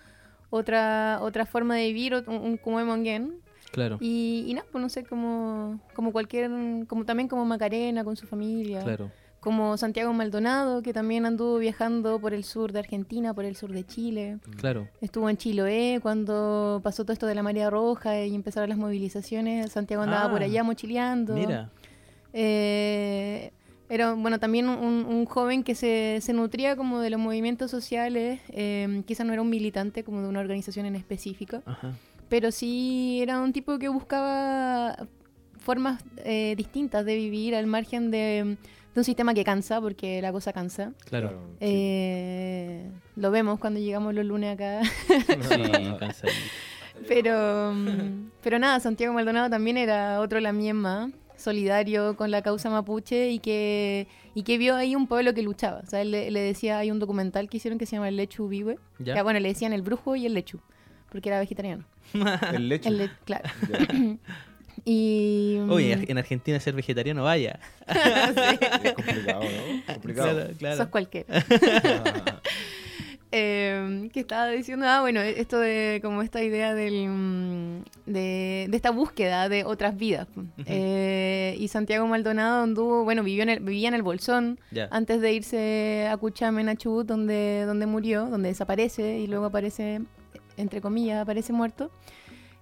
[0.51, 3.41] otra otra forma de vivir, un, un como Emongen.
[3.71, 6.51] Claro, Y, y nada, pues no sé, como, como cualquier,
[6.87, 9.11] como también como Macarena con su familia, claro.
[9.41, 13.71] Como Santiago Maldonado, que también anduvo viajando por el sur de Argentina, por el sur
[13.73, 14.39] de Chile.
[14.57, 14.89] Claro.
[15.01, 19.71] Estuvo en Chiloé cuando pasó todo esto de la marea roja y empezaron las movilizaciones.
[19.73, 21.35] Santiago andaba Ah, por allá mochileando.
[21.35, 21.71] Mira,
[22.33, 23.53] Eh,
[23.89, 28.41] era, bueno, también un, un joven que se, se nutría como de los movimientos sociales.
[28.51, 31.93] eh, quizá no era un militante como de una organización en específica, ajá.
[32.29, 35.07] pero sí era un tipo que buscaba
[35.59, 38.57] formas eh, distintas de vivir al margen de,
[38.99, 40.93] de un sistema que cansa, porque la cosa cansa.
[41.09, 41.31] Claro.
[41.53, 41.57] sí.
[41.61, 44.81] Eh, lo vemos cuando llegamos los lunes acá.
[44.85, 46.37] Sí, cansadito.
[47.07, 53.31] Pero, mm, pero nada, Santiago Maldonado también era otro Lamiema, solidario con la causa mapuche
[53.31, 55.81] y que, y que vio ahí un pueblo que luchaba.
[55.81, 58.17] O sea, él le, le decía, hay un documental que hicieron que se llama El
[58.17, 58.79] Lechu Vive.
[58.99, 59.15] ¿Ya?
[59.15, 60.59] Que, bueno, le decían el brujo y el lechu,
[61.11, 61.85] porque era vegetariano.
[62.53, 62.89] El leche.
[62.89, 63.49] El le- claro.
[64.85, 65.59] Y...
[65.61, 67.59] mm, Oye, en Argentina ser vegetariano, vaya.
[68.83, 69.95] Es complicado, ¿no?
[69.95, 70.35] Complicado.
[70.35, 70.77] Claro, claro.
[70.77, 71.45] Sos cualquiera.
[73.31, 78.77] Eh, que estaba diciendo, ah, bueno, esto de como esta idea del, mm, de, de
[78.77, 80.27] esta búsqueda de otras vidas.
[80.65, 84.59] Eh, y Santiago Maldonado anduvo, bueno, vivió en el, vivía en el Bolsón
[84.91, 90.01] antes de irse a Cuchamen, a Chubut, donde, donde murió, donde desaparece y luego aparece,
[90.57, 91.91] entre comillas, aparece muerto.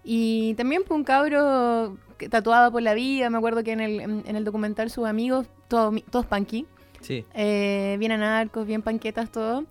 [0.02, 1.96] Y también fue un cabro
[2.30, 5.92] tatuado por la vida, me acuerdo que en el, en, el documental sus amigos, todos,
[5.92, 6.66] mi- todos punky,
[7.00, 7.24] Sí.
[7.34, 9.64] eh, bien anarcos, bien panquetas, todo.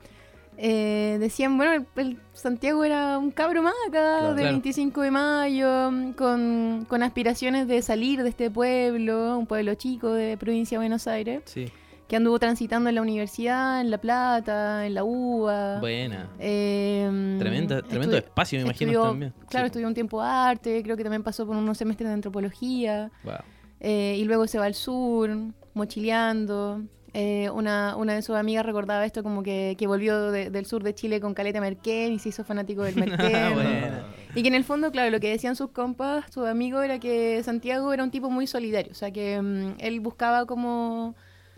[0.58, 4.30] Eh, decían, bueno, el, el Santiago era un cabro más acá, Claro.
[4.36, 4.52] de Claro.
[4.54, 10.38] 25 de mayo, con, con aspiraciones de salir de este pueblo, un pueblo chico de
[10.38, 11.66] provincia de Buenos Aires, Sí.
[12.08, 15.80] Que anduvo transitando en la universidad, en La Plata, en la UBA.
[15.80, 16.30] Buena.
[16.40, 19.34] Eh, Tremendo, tremendo espacio, me imagino estudió- también.
[19.50, 19.68] Claro, Sí.
[19.68, 23.12] estudió un tiempo arte, creo que también pasó por unos semestres de antropología.
[23.24, 23.34] Wow.
[23.80, 25.30] Eh, y luego se va al sur,
[25.74, 26.82] mochileando.
[27.18, 30.84] Eh, una, una de sus amigas recordaba esto como que, que volvió de- del sur
[30.84, 33.54] de Chile con Caleta Merquén y se hizo fanático del Merquén.
[33.54, 34.06] Buena.
[34.36, 37.42] Y que en el fondo, claro, lo que decían sus compas, sus amigos, era que
[37.44, 38.92] Santiago era un tipo muy solidario.
[38.92, 41.16] O sea, que mm, él buscaba como,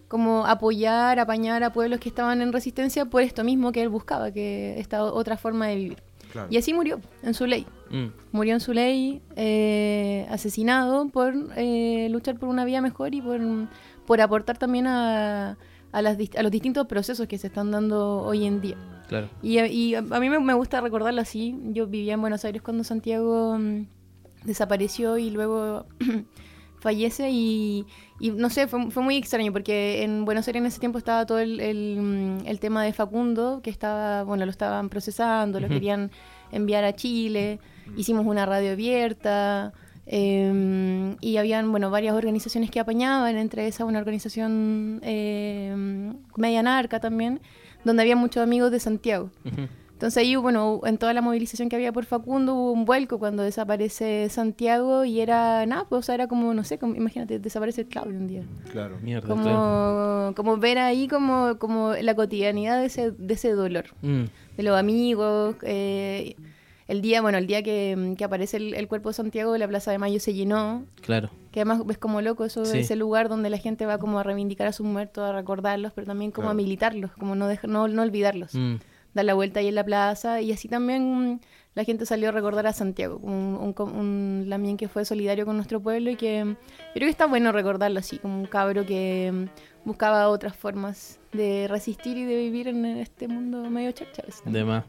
[0.07, 4.31] como apoyar, apañar a pueblos que estaban en resistencia por esto mismo que él buscaba,
[4.31, 6.03] que esta otra forma de vivir.
[6.31, 6.47] Claro.
[6.51, 8.07] Y así murió, en su ley Mm.
[8.33, 13.39] murió en su ley, eh, asesinado por eh, luchar por una vida mejor y por,
[14.05, 15.57] por aportar también a,
[15.93, 18.75] a, las dist- a los distintos procesos que se están dando hoy en día.
[19.07, 19.29] Claro.
[19.41, 21.57] Y, a- y a, a mí me, me gusta recordarlo así.
[21.71, 23.85] Yo vivía en Buenos Aires cuando Santiago mm,
[24.43, 25.85] desapareció y luego
[26.87, 27.85] fallece y,
[28.19, 31.25] y no sé, fue, fue muy extraño porque en Buenos Aires en ese tiempo estaba
[31.25, 35.67] todo el, el, mm, el tema de Facundo, que estaba, bueno, lo estaban procesando, lo
[35.67, 36.11] querían
[36.51, 37.59] enviar a Chile,
[37.97, 39.73] hicimos una radio abierta.
[40.05, 45.75] eh, y habían, bueno, varias organizaciones que apañaban, entre esas una organización eh,
[46.37, 47.41] media narca también,
[47.83, 49.29] donde había muchos amigos de Santiago.
[49.97, 53.41] Entonces ahí, bueno, en toda la movilización que había por Facundo hubo un vuelco cuando
[53.41, 57.87] desaparece Santiago y era nada, pues o sea, era como, no sé, como, imagínate, desaparece
[57.87, 58.43] Claudio un día.
[58.71, 58.97] Claro.
[59.01, 60.33] Mierda, Como, claro.
[60.35, 64.25] como ver ahí como, como la cotidianidad de ese, de ese dolor, Mm,
[64.55, 65.55] de los amigos.
[65.63, 66.35] eh,
[66.87, 69.89] el día, bueno, el día que, que aparece el, el cuerpo de Santiago, la Plaza
[69.91, 70.85] de Mayo se llenó.
[71.01, 71.31] claro.
[71.51, 72.77] Que además ves como loco eso Sí.
[72.79, 76.05] ese lugar donde la gente va como a reivindicar a sus muertos, a recordarlos, pero
[76.05, 78.53] también como a militarlos, como no, dejar, no, no olvidarlos.
[78.53, 78.75] Mm,
[79.13, 81.39] Dar la vuelta ahí en la plaza y así también mm,
[81.75, 85.55] la gente salió a recordar a Santiago, un, un, un Lamien que fue solidario con
[85.55, 86.55] nuestro pueblo y que
[86.93, 91.67] creo que está bueno recordarlo así, como un cabro que mm, buscaba otras formas de
[91.69, 94.41] resistir y de vivir en este mundo medio veces.
[94.45, 94.85] de más.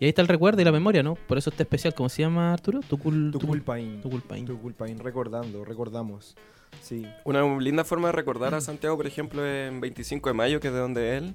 [0.00, 1.16] Y ahí está el recuerdo y la memoria, ¿no?
[1.16, 1.92] Por eso está especial.
[1.92, 2.80] ¿Cómo se llama, Arturo?
[2.80, 3.32] Tucul...
[3.32, 4.00] Tuculpaín.
[4.00, 4.46] Tuculpaín.
[4.46, 6.36] Tuculpaín, recordando, recordamos.
[6.80, 7.04] Sí.
[7.24, 10.74] Una linda forma de recordar a Santiago, por ejemplo, en 25 de mayo, que es
[10.74, 11.34] de donde él.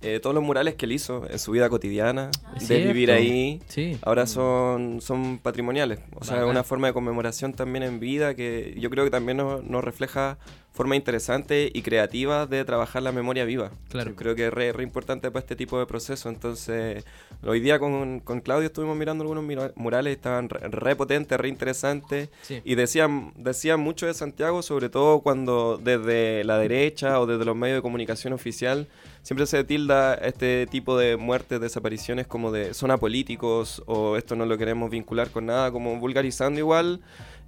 [0.00, 2.86] Eh, todos los murales que él hizo en su vida cotidiana, de Cierto.
[2.88, 3.98] vivir ahí, Sí.
[4.02, 5.98] ahora son, son patrimoniales.
[6.14, 9.38] O sea, es una forma de conmemoración también en vida que yo creo que también
[9.38, 10.38] nos, nos refleja
[10.78, 13.72] forma interesante y creativa de trabajar la memoria viva.
[13.88, 14.10] Claro.
[14.10, 16.28] Yo creo que es re, re importante para este tipo de proceso.
[16.28, 17.04] Entonces,
[17.42, 22.28] hoy día con, con Claudio estuvimos mirando algunos murales, estaban re, re potentes, re interesantes.
[22.42, 22.62] Sí.
[22.64, 27.56] Y decían, decían mucho de Santiago, sobre todo cuando desde la derecha o desde los
[27.56, 28.86] medios de comunicación oficial
[29.22, 34.46] siempre se tilda este tipo de muertes, desapariciones como de zona políticos o esto no
[34.46, 37.00] lo queremos vincular con nada, como vulgarizando igual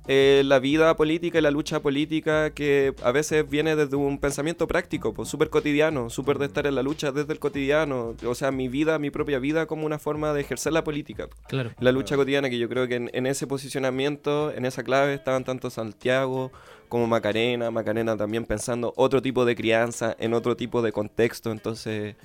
[0.07, 4.66] eh, la vida política y la lucha política que a veces viene desde un pensamiento
[4.66, 8.51] práctico, pues súper cotidiano, súper de estar en la lucha desde el cotidiano, o sea,
[8.51, 11.28] mi vida, mi propia vida como una forma de ejercer la política.
[11.48, 11.70] Claro.
[11.80, 15.44] La lucha cotidiana, que yo creo que en, en ese posicionamiento, en esa clave, estaban
[15.44, 16.51] tanto Santiago
[16.88, 22.16] como Macarena, Macarena también pensando otro tipo de crianza, en otro tipo de contexto, entonces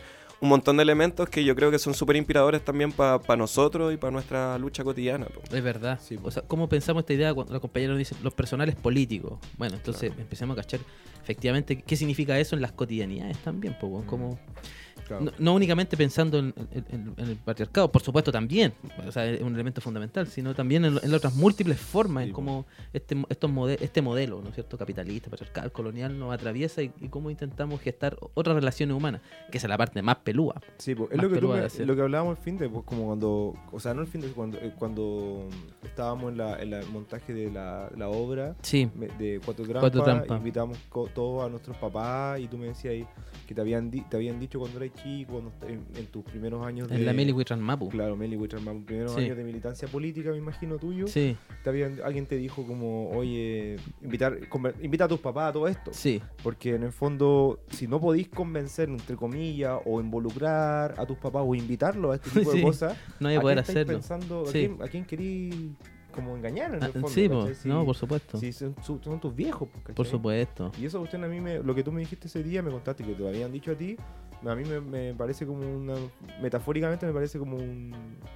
[0.41, 3.97] un montón de elementos que yo creo que son súper inspiradores también para nosotros y
[3.97, 5.25] para nuestra lucha cotidiana.
[5.25, 5.41] po.
[5.55, 5.99] Es verdad.
[6.01, 9.39] Sí, o sea, ¿cómo pensamos esta idea cuando los compañeros dicen los personales políticos?
[9.57, 10.79] Bueno, entonces empecemos a cachar
[11.21, 14.39] efectivamente qué significa eso en las cotidianidades también, pues, weón, como
[15.07, 15.25] Claro.
[15.25, 18.73] no, no únicamente pensando en, en- en- en el patriarcado, por supuesto también,
[19.07, 22.31] o sea, es un elemento fundamental, sino también en, en las otras múltiples formas, en
[22.33, 26.91] cómo este, estos mode- este modelo, ¿no es cierto?, capitalista, patriarcal, colonial, nos atraviesa y,
[27.01, 30.55] y cómo intentamos gestar otras relaciones humanas, que es la parte más pelúa.
[30.77, 33.05] Sí, pues, es lo que, tú me- lo que hablábamos el fin de, pues como
[33.05, 35.47] cuando, o sea, no el fin de, cuando, eh, cuando
[35.83, 38.89] estábamos en, la, el montaje de la, la obra Sí,
[39.19, 40.77] de Cuatro Trampas, Cuatro invitamos
[41.13, 43.05] todos a nuestros papás y tú me decías ahí
[43.47, 46.87] que te habían, di- te habían dicho cuando eras chico, en, en tus primeros años
[46.87, 46.95] de...
[46.95, 47.89] en la Meli Mapu.
[47.89, 49.21] Claro, Meli Huitran, primeros Sí.
[49.21, 51.07] años de militancia política, me imagino tuyo.
[51.07, 55.53] Sí, Te habían- alguien te dijo como, oye, invitar, conver- invita a tus papás a
[55.53, 55.91] todo esto.
[55.93, 61.17] sí, Porque en el fondo, si no podéis convencer, entre comillas, o involucrar a tus
[61.17, 63.93] papás o invitarlos a este tipo Sí, de cosas, no hay ¿a a poder hacerlo.
[63.93, 64.51] pensando, a, Sí.
[64.67, 65.53] quién, a quién querís
[66.13, 67.09] como engañar en Ah, el fondo?
[67.09, 67.55] sí, po, ¿cachai?
[67.55, 68.37] Si- no, por supuesto.
[68.37, 70.11] si son, son tus viejos, pues, Por ¿cachai?
[70.11, 70.71] supuesto.
[70.79, 73.03] Y esa cuestión a mí, me, lo que tú me dijiste ese día, me contaste
[73.03, 73.97] que te lo habían dicho a ti,
[74.51, 75.95] a mí me, me parece como una,
[76.41, 77.93] metafóricamente me parece como un,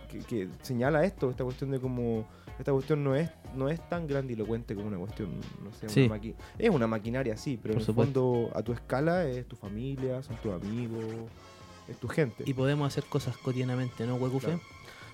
[0.10, 4.07] que, que señala esto, esta cuestión de como, esta cuestión no es, no es tan
[4.07, 5.30] grandilocuente como una cuestión,
[5.64, 6.05] no sé, Sí.
[6.05, 8.22] una maqui- es una maquinaria sí, pero Por en el supuesto.
[8.22, 11.03] fondo a tu escala es tu familia, son tus amigos,
[11.88, 12.43] es tu gente.
[12.45, 14.47] Y podemos hacer cosas cotidianamente, ¿no, Huecufe?
[14.47, 14.62] Claro.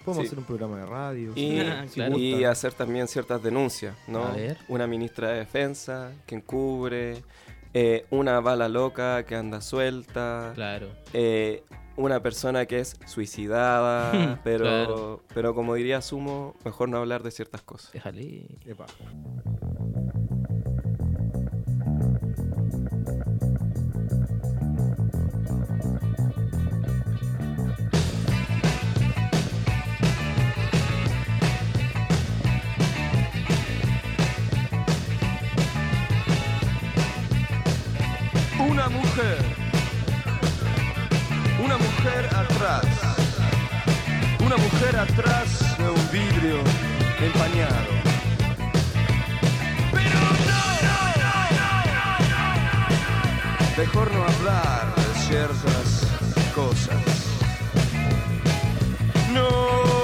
[0.04, 0.28] Podemos Sí.
[0.28, 1.32] hacer un programa de radio.
[1.36, 2.18] Y, Ah, claro.
[2.18, 4.24] y hacer también ciertas denuncias, ¿no?
[4.24, 4.58] A ver.
[4.68, 7.24] Una ministra de defensa que encubre,
[7.78, 10.88] eh, una bala loca que anda suelta, Claro.
[11.14, 11.64] eh,
[11.98, 14.12] una persona que es suicidada,
[14.44, 15.24] pero, Claro.
[15.34, 17.92] pero como diría Sumo, mejor no hablar de ciertas cosas.
[17.92, 18.48] Déjale.
[18.66, 18.86] Epa.
[53.78, 56.08] Mejor no hablar de ciertas
[56.56, 56.96] cosas.
[59.34, 59.95] No.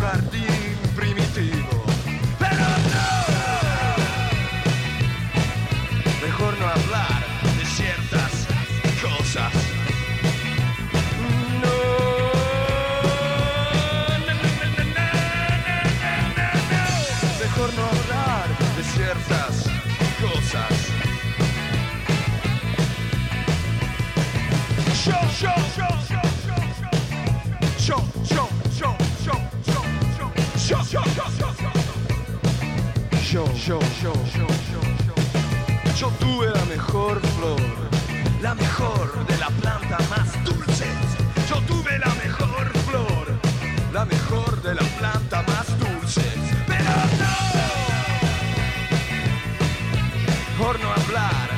[0.00, 0.59] jardim
[33.70, 37.60] yo, yo, yo, yo, yo tuve la mejor flor,
[38.42, 40.86] la mejor de la planta más dulce.
[41.48, 43.28] Yo tuve la mejor flor,
[43.92, 46.24] la mejor de la planta más dulce.
[46.66, 47.36] Pero no,
[50.58, 51.49] por no hablar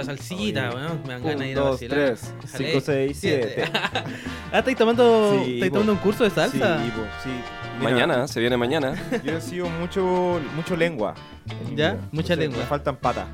[0.00, 1.00] Esta salsita, weón.
[1.06, 1.98] Me dan ganas de ir a dos, vacilar.
[1.98, 2.66] tres, Déjale.
[2.66, 3.64] cinco, seis, siete.
[4.52, 5.74] ah, ¿estáis tomando, Sí, estáis po.
[5.74, 6.84] tomando un curso de salsa?
[6.84, 7.30] Sí, po, sí.
[7.78, 8.94] Mira, Mañana, se viene mañana.
[9.24, 11.14] Yo he sido mucho, mucho lengua.
[11.46, 11.70] ¿Ya?
[11.70, 11.98] vida.
[12.12, 12.58] Mucha Entonces, lengua.
[12.58, 13.26] Me faltan patas.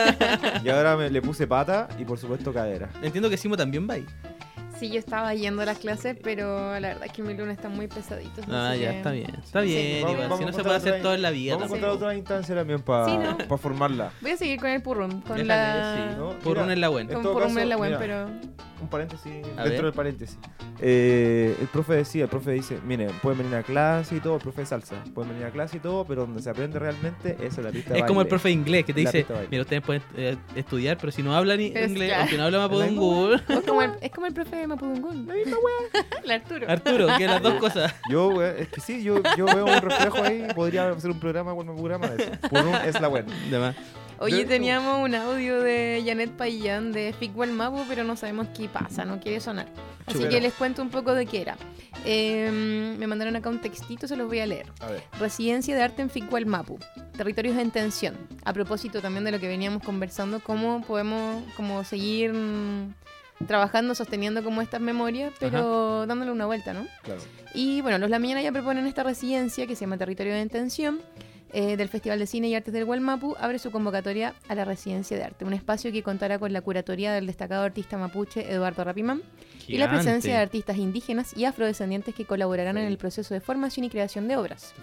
[0.64, 2.90] y ahora me, le puse pata y por supuesto cadera.
[3.02, 4.06] Entiendo que Simo también va ahí.
[4.82, 7.72] Sí, yo estaba yendo a las clases, pero la verdad es que mi lunes están
[7.72, 8.44] muy pesaditos.
[8.50, 9.30] Ah, así ya, que- está bien.
[9.36, 10.28] Está Sí, bien, vamos- igual.
[10.28, 12.16] vamos Si no se puede hacer otra- todo en la vida Vamos a encontrar otra
[12.16, 13.16] instancia también para Sí,
[13.48, 13.58] ¿no?
[13.58, 14.10] formarla.
[14.20, 15.94] Voy a seguir con el purrum, con Déjale, la...
[16.10, 16.16] sí.
[16.18, 16.30] ¿no?
[16.40, 17.10] Purrún Mira, en la buena.
[17.12, 18.26] en Con purrum caso, en la web, mira, pero...
[18.82, 19.82] Un paréntesis A dentro ver.
[19.84, 20.38] del paréntesis.
[20.80, 24.42] Eh, el profe decía, el profe dice, miren, pueden venir a clase y todo, el
[24.42, 27.56] profe de salsa, pueden venir a clase y todo, pero donde se aprende realmente es
[27.58, 29.32] en la pista de Es como el profe de inglés que te La dice, pista
[29.34, 29.48] de baile.
[29.52, 32.24] mira, ustedes pueden eh, estudiar, pero si no hablan i- Es inglés, claro.
[32.24, 35.26] o si no hablan mapudungún, Es como el, es como el profe de Mapudungún.
[35.28, 36.02] La misma wea.
[36.24, 36.68] el Arturo.
[36.68, 37.94] Arturo, que las dos cosas.
[38.10, 41.54] Yo, güey, es que sí, yo, yo veo un reflejo ahí, podría hacer un programa
[41.54, 42.32] con un programa de eso.
[42.50, 43.24] Por un es la web.
[43.48, 43.76] De más.
[44.22, 49.04] Oye, teníamos un audio de Janet Payán de Ficwell Mapu, pero no sabemos qué pasa,
[49.04, 49.66] no quiere sonar.
[50.06, 51.56] Así que les cuento un poco de qué era.
[52.04, 54.66] Eh, me mandaron acá un textito, se los voy a leer.
[54.78, 55.02] A ver.
[55.18, 56.78] Residencia de arte en Ficwell Mapu.
[57.16, 58.16] Territorios en tensión.
[58.44, 62.94] A propósito también de lo que veníamos conversando, cómo podemos como seguir mm,
[63.48, 66.86] trabajando, sosteniendo como estas memorias, pero dándole una vuelta, ¿no?
[67.02, 67.20] Claro.
[67.54, 71.00] Y bueno, los La Mañana ya proponen esta residencia que se llama Territorio de Intención.
[71.52, 75.16] Eh, del Festival de Cine y Artes del Gualmapu abre su convocatoria a la Residencia
[75.16, 79.22] de Arte, un espacio que contará con la curatoría del destacado artista mapuche Eduardo Rapimán
[79.66, 83.84] y la presencia de artistas indígenas y afrodescendientes que colaborarán en el proceso de formación
[83.84, 84.74] y creación de obras.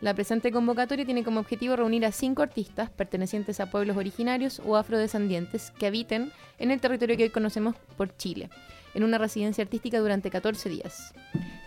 [0.00, 4.76] La presente convocatoria tiene como objetivo reunir a cinco artistas pertenecientes a pueblos originarios o
[4.76, 8.50] afrodescendientes que habiten en el territorio que hoy conocemos por Chile,
[8.98, 11.14] en una residencia artística durante 14 días.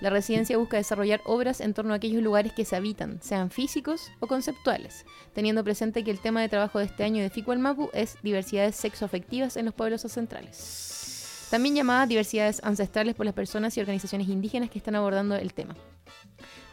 [0.01, 4.11] La residencia busca desarrollar obras en torno a aquellos lugares que se habitan, sean físicos
[4.19, 7.89] o conceptuales, teniendo presente que el tema de trabajo de este año de FICO Mapu
[7.93, 11.47] es diversidades sexoafectivas en los pueblos ancestrales.
[11.49, 15.77] También llamada diversidades ancestrales por las personas y organizaciones indígenas que están abordando el tema.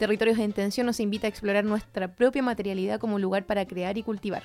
[0.01, 4.03] Territorios en Tensión nos invita a explorar nuestra propia materialidad como lugar para crear y
[4.03, 4.43] cultivar.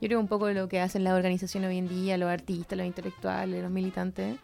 [0.00, 2.86] Yo creo un poco lo que hacen las organizaciones hoy en día, los artistas, los
[2.86, 4.36] intelectuales, los militantes.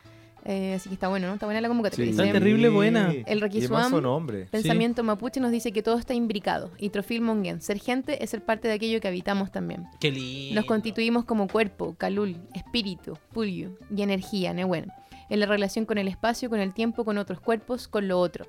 [0.77, 1.35] Así que está bueno, ¿no?
[1.35, 2.11] Está buena la convocatoria.
[2.11, 3.13] Está Dice, terrible buena.
[3.27, 4.49] El Requisuam, además son hombres.
[4.51, 6.71] Pensamiento mapuche nos dice que todo está imbricado.
[6.79, 9.87] Y Trofil Mongen, ser gente es ser parte de aquello que habitamos también.
[9.99, 10.55] Qué lindo.
[10.55, 14.93] Nos constituimos como cuerpo, calul, espíritu, pulyu y energía, Nehuen,
[15.29, 18.47] en la relación con el espacio, con el tiempo, con otros cuerpos, con lo otro.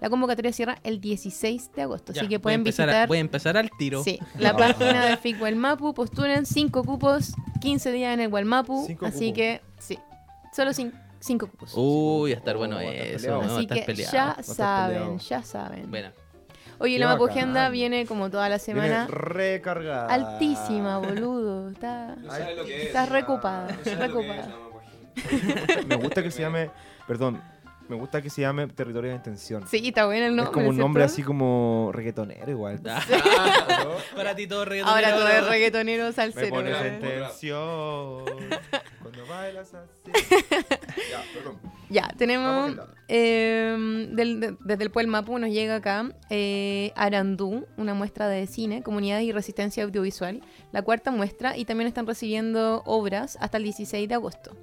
[0.00, 2.92] La convocatoria cierra el 16 de agosto, Ya, así que voy a pueden empezar a-
[2.92, 4.04] visitar voy a empezar al tiro.
[4.04, 8.94] sí, la página de FIC Mapu, postulen 5 cupos, 15 días en el Gualmapu, así
[8.94, 9.14] cupos.
[9.34, 9.98] que sí,
[10.54, 10.96] solo 5
[11.38, 11.72] cupos.
[11.76, 13.16] Uy, a estar Oh, bueno a estar eso.
[13.26, 13.42] peleado.
[13.42, 14.12] no, así que peleado.
[14.12, 15.18] ya saben, peleado.
[15.18, 15.90] ya saben.
[15.90, 16.10] Bueno,
[16.80, 17.12] Oye, la.
[17.12, 20.06] Agenda viene como toda la semana Viene recargada.
[20.14, 21.70] altísima, boludo.
[21.70, 22.86] Está, No sabes lo que es.
[22.86, 24.48] está recopada, No es, recopada.
[24.72, 25.86] pues.
[25.86, 26.70] Me gusta que se llame.
[27.06, 27.42] Perdón.
[27.88, 29.66] Me gusta que se llame Territorio de Intención.
[29.66, 30.50] Sí, está bueno el nombre.
[30.50, 32.78] es como un nombre así como reggaetonero igual.
[34.14, 35.06] para ti todo reggaetonero.
[35.08, 36.50] Ahora todo es reggaetonero Me salsero.
[36.50, 36.86] pones ¿verdad?
[36.86, 38.24] en tensión
[39.02, 40.10] cuando bailas así.
[41.10, 41.58] ya, perdón.
[41.90, 42.76] Ya, tenemos.
[43.08, 48.46] eh, del- de- desde el Pueblo Mapu nos llega acá eh, Arandú, una muestra de
[48.46, 50.42] cine, comunidades y resistencia audiovisual.
[50.72, 54.56] La cuarta muestra y también están recibiendo obras hasta el 16 de agosto.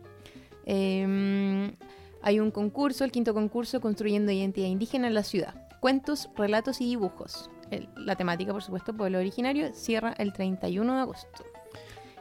[0.66, 1.74] Eh,
[2.22, 5.54] hay un concurso, el quinto concurso, Construyendo Identidad Indígena en la Ciudad.
[5.80, 7.50] Cuentos, relatos y dibujos.
[7.72, 11.44] El- la temática, por supuesto, pueblo originario, cierra el 31 de agosto.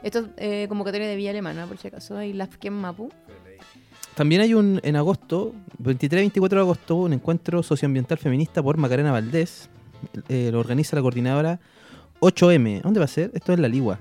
[0.03, 3.09] Esto es eh, convocatoria de Villa Alemana, por si acaso, y la FKEM Mapu.
[4.15, 9.69] También hay un en agosto, 23-24 de agosto, un encuentro socioambiental feminista por Macarena Valdés.
[10.29, 11.59] Eh, lo organiza la coordinadora
[12.21, 12.81] 8M.
[12.81, 13.31] ¿Dónde va a ser?
[13.33, 13.99] Esto es La Ligua.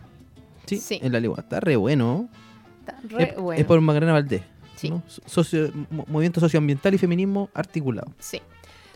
[0.66, 1.00] Sí, Sí.
[1.02, 1.38] en La Ligua.
[1.40, 2.28] Está re bueno.
[2.80, 3.60] Está re es, bueno.
[3.60, 4.42] es por Macarena Valdés.
[4.76, 4.90] Sí.
[4.90, 5.02] ¿no?
[5.26, 8.12] Socio- mo- movimiento socioambiental y feminismo articulado.
[8.18, 8.40] Sí.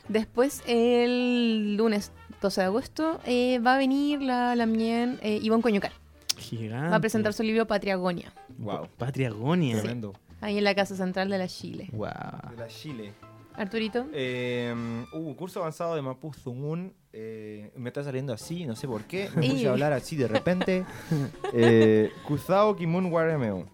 [0.09, 5.62] Después, el lunes 12 de agosto, eh, va a venir la, la mien eh, Ivonne
[5.62, 5.92] Coñucar.
[6.39, 6.91] Gigante.
[6.91, 8.89] Va a presentar su libro Patriagonia, Wow.
[8.97, 9.78] Patria Agonia.
[9.80, 10.14] Tremendo.
[10.41, 11.89] ahí en la Casa Central de la Chile.
[11.93, 12.09] Wow.
[12.51, 13.12] De la Chile.
[13.55, 14.07] Arturito.
[14.12, 14.72] Eh,
[15.12, 16.93] uh, curso avanzado de Mapuzungún.
[17.12, 19.28] Eh, me está saliendo así, no sé por qué.
[19.34, 20.84] Me puse a hablar así de repente.
[21.53, 23.66] Eh, Kuzao Kimun Waremeo.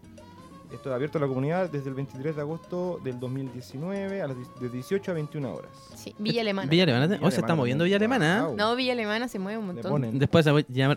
[0.73, 4.35] Esto es abierto a la comunidad desde el 23 de agosto del 2019 a las
[4.37, 5.71] die- de 18 a 21 horas.
[5.95, 6.69] Sí, Villa Alemana.
[6.69, 7.19] Villa Alemana.
[7.21, 7.83] Hoy se está moviendo.
[7.85, 8.49] Villa Alemana.
[8.57, 10.17] No, Villa Alemana se mueve un montón.
[10.19, 10.45] Después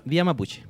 [0.04, 0.64] Villa Mapuche.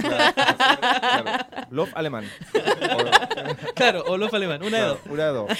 [0.00, 0.34] Claro,
[1.00, 1.66] claro.
[1.70, 2.24] Love alemán.
[3.74, 4.62] Claro, o Lof Alemán.
[4.62, 4.98] Una de dos.
[5.08, 5.50] una de dos.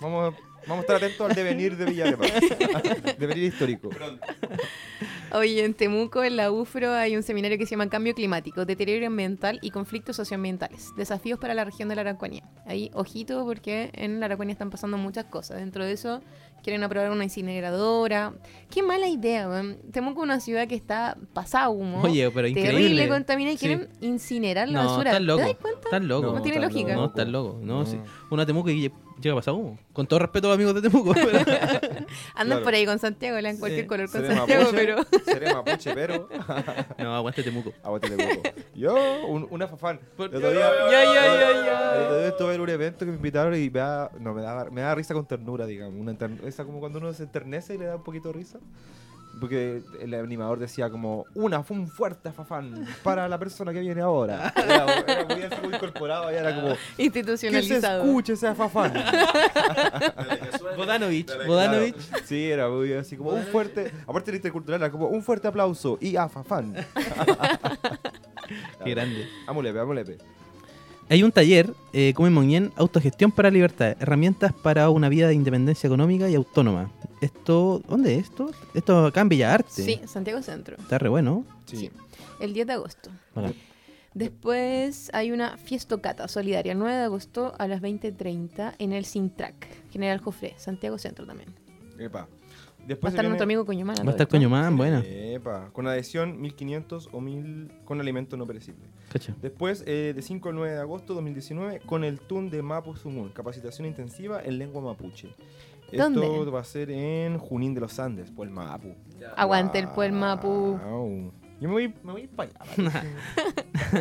[0.00, 0.34] Vamos,
[0.66, 2.30] vamos a estar atentos al devenir de Villa Alemán.
[3.18, 3.90] devenir histórico.
[5.32, 9.06] Oye, en Temuco, en la UFRO, hay un seminario que se llama Cambio Climático, Deterioro
[9.06, 10.94] Ambiental y Conflictos Socioambientales.
[10.96, 12.44] Desafíos para la región de la Araucanía.
[12.64, 15.58] Ahí, ojito, porque en la Araucanía están pasando muchas cosas.
[15.58, 16.22] Dentro de eso,
[16.66, 18.32] quieren aprobar una incineradora.
[18.70, 19.78] Qué mala idea, weón.
[19.92, 22.02] Temuco es una ciudad que está pasada humo.
[22.02, 22.72] Oye, pero increíble.
[22.72, 23.66] Terrible, contaminada y Sí.
[23.66, 25.12] quieren incinerar la No, basura.
[25.16, 25.54] ¿Te das
[25.90, 25.96] cuenta?
[25.96, 26.32] Estás loco.
[26.34, 26.92] No tiene lógica.
[26.94, 27.06] No, loco.
[27.18, 27.58] estás loco.
[27.62, 27.86] No, No.
[27.86, 27.98] sí.
[28.30, 29.78] Una Temuco lle- llega a pasar humo.
[29.92, 31.12] Con todo respeto a los amigos de Temuco.
[31.14, 31.38] pero-
[32.34, 32.62] Andan Claro.
[32.64, 33.86] por ahí con Santiago, le dan cualquier Sí.
[33.88, 35.06] color con Seré Santiago, mapuche, pero...
[35.24, 36.28] seré mapuche, pero
[36.98, 37.72] no, aguante Temuco.
[37.82, 38.48] aguántale poco.
[38.74, 38.94] Yo,
[39.28, 40.00] un- una fafán.
[40.18, 40.40] El ya.
[42.04, 44.64] otro día estuve en un evento que me invitaron y me da, no, me da,
[44.70, 45.98] me da risa con ternura, digamos.
[45.98, 46.16] Una
[46.46, 48.58] esa como cuando uno se enternece y le da un poquito de risa.
[49.38, 54.00] Porque el animador decía como, una, fue un fuerte fafán para la persona que viene
[54.00, 54.52] ahora.
[54.56, 58.04] Era, era muy, así, muy incorporado y era como, que se Institucionalizado.
[58.04, 58.94] escuche ese fafán.
[60.76, 61.26] Bodanovich.
[61.26, 61.46] Claro.
[61.46, 61.96] Bodanovich.
[62.24, 63.92] Sí, era muy así como un fuerte.
[64.06, 66.74] Aparte de intercultural, era como un fuerte aplauso y a Fafán.
[68.84, 69.28] Qué grande.
[69.46, 70.18] Amulepe, amulepe.
[71.08, 75.28] Hay un taller, eh, como en Moñén, Autogestión para la Libertad, herramientas para una vida
[75.28, 76.90] de independencia económica y autónoma.
[77.20, 78.50] Esto, ¿dónde es esto?
[78.74, 79.82] Esto acá en Bella Arte.
[79.82, 80.76] Sí, Santiago Centro.
[80.76, 81.44] Está re bueno.
[81.66, 81.90] Sí.
[82.40, 83.10] El 10 de agosto.
[83.34, 83.54] Bacán.
[84.14, 89.54] Después hay una fiestocata solidaria, el 9 de agosto a las 20.30 en el Sintrac,
[89.92, 91.50] General Jofré, Santiago Centro también.
[91.98, 92.26] Epa.
[92.86, 93.96] Después Va a estar nuestro amigo Coñomán.
[93.98, 94.28] Va a estar.
[94.28, 95.02] Coñomán, buena.
[95.04, 98.86] Epa, con adhesión 1500 o 1000 con alimento no perecible.
[99.12, 99.34] Cacha.
[99.42, 102.96] Después, eh, de 5 al 9 de agosto de 2019, con el TUN de Mapu
[102.96, 105.28] Sumun, capacitación intensiva en lengua mapuche.
[105.92, 106.20] ¿Dónde?
[106.26, 108.94] Esto va a ser en Junín de los Andes, por el Mapu.
[109.36, 110.78] Aguante el puel Mapu.
[111.60, 113.04] Yo me voy, me voy para allá.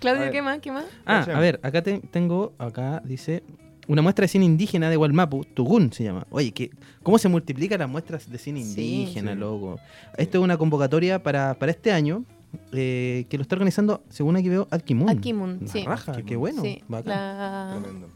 [0.00, 0.32] Claudio.
[0.32, 0.58] ¿qué más?
[0.58, 0.84] ¿Qué más?
[1.06, 3.44] Ah, a ver, acá te- tengo, acá dice,
[3.92, 6.26] una muestra de cine indígena de Gualmapu, Tugún se llama.
[6.30, 6.70] Oye, ¿qué,
[7.02, 9.38] ¿cómo se multiplican las muestras de cine indígena, Sí.
[9.38, 9.78] loco?
[10.16, 12.24] Esto es una convocatoria para, para este año,
[12.72, 15.08] eh, que lo está organizando, según aquí veo, Alquimun.
[15.08, 15.84] Alquimun, La sí.
[15.84, 16.28] raja, Alquimun.
[16.28, 16.62] qué bueno.
[16.62, 17.08] sí, bacán.
[17.38, 18.08] la Tremendo.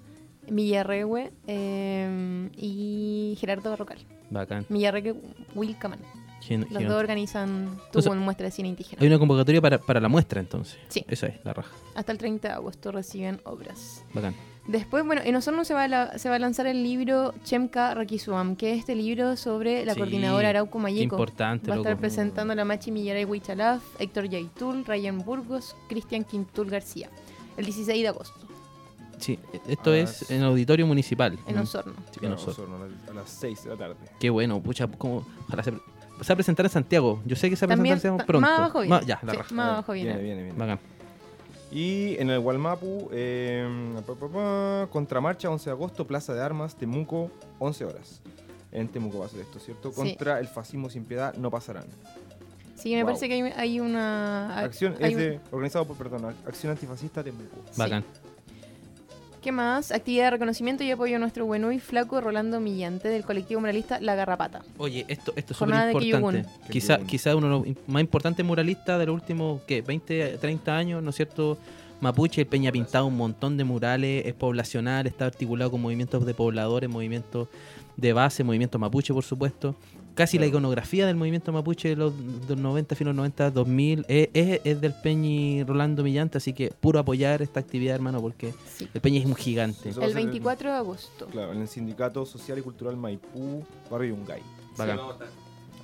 [0.48, 3.98] Millarregue eh, y Gerardo Barrocal.
[4.30, 4.64] Bacán.
[4.68, 5.14] Millarregue
[5.54, 5.98] Wilcaman.
[6.40, 6.88] Gen- Los gigante.
[6.88, 9.00] dos organizan tu Entonces, muestra de cine indígena.
[9.02, 10.78] Hay una convocatoria para, para la muestra, entonces.
[10.88, 11.04] Sí.
[11.08, 11.72] Esa es, la raja.
[11.96, 14.04] Hasta el 30 de agosto reciben obras.
[14.14, 14.34] Bacán.
[14.68, 17.94] Después, bueno, en Osorno se va, a la- se va a lanzar el libro Chemka
[17.94, 21.14] Rakisuam, que es este libro sobre la Sí, coordinadora Arauco Qué Mayeco.
[21.14, 22.00] importante, Va a estar loco.
[22.00, 27.08] presentando la Machi Millaray Huichalaf, Héctor Yaitul, Ryan Burgos, Cristian Quintul García.
[27.56, 28.38] El 16 de agosto,
[29.18, 31.38] Sí, esto A es las- en auditorio municipal.
[31.46, 31.56] en.
[31.58, 31.94] Osorno.
[32.10, 32.74] Sí, en Osorno.
[32.76, 33.94] Osorno, a las 6 de la tarde.
[34.20, 35.78] Qué bueno, pucha, como, ojalá se, se
[36.28, 37.22] va a presentar en Santiago.
[37.24, 38.46] Yo sé que se va a También, presentar en Santiago pronto.
[38.50, 38.94] más abajo viene.
[38.94, 39.54] Ma- ya, la Sí, raja.
[39.54, 40.10] más abajo viene.
[40.10, 40.58] Viene, viene, viene.
[40.58, 40.80] Bacán.
[41.76, 43.68] Y en el Gualmapu, eh,
[44.06, 48.22] pa, pa, pa, contramarcha 11 de agosto, Plaza de Armas, Temuco, 11 horas.
[48.72, 49.90] En Temuco va a ser esto, ¿cierto?
[49.90, 49.94] Sí.
[49.96, 51.84] Contra el fascismo sin piedad no pasarán.
[52.76, 53.08] Sí, me Wow.
[53.08, 54.58] parece que hay, hay una...
[54.58, 57.56] Acción, hay es un- de, organizado por, perdón, Acción Antifascista Temuco.
[57.72, 57.82] sí.
[59.42, 59.92] ¿Qué más?
[59.92, 64.00] Actividad de reconocimiento y apoyo a nuestro bueno y flaco Rolando Millante del colectivo muralista
[64.00, 64.62] La Garrapata.
[64.78, 66.48] Oye, esto, esto es súper importante.
[66.70, 69.82] Quizá, quizá uno de los más importantes muralistas de los últimos, ¿qué?
[69.82, 71.58] 20, 30 años, ¿no es cierto?
[72.00, 76.26] Mapuche, el Peña ha pintado un montón de murales, es poblacional, está articulado con movimientos
[76.26, 77.48] de pobladores, movimientos
[77.96, 79.74] de base, movimiento mapuche, por supuesto.
[80.16, 84.28] Casi la iconografía del movimiento mapuche de los, de los 90, finos 90, 2000, es,
[84.32, 88.88] es, es del Peñi Rolando Millante, así que puro apoyar esta actividad, hermano, porque Sí.
[88.94, 89.90] el Peñi es un gigante.
[89.90, 91.26] El ser 24 de agosto.
[91.26, 94.40] Claro, en el Sindicato Social y Cultural Maipú, Barrio Yungay.
[94.76, 94.98] Bacán.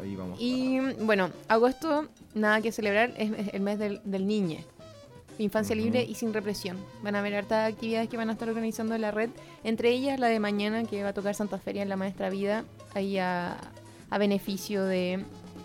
[0.00, 0.38] Ahí vamos.
[0.40, 4.64] Y bueno, agosto, nada que celebrar, es el mes del, del niñe.
[5.38, 6.76] Infancia libre y sin represión.
[7.02, 9.30] Van a haber hartas actividades que van a estar organizando en la red.
[9.64, 12.64] Entre ellas la de mañana que va a tocar Santa Feria en la Maestra Vida,
[12.94, 13.56] ahí a,
[14.12, 15.24] a beneficio de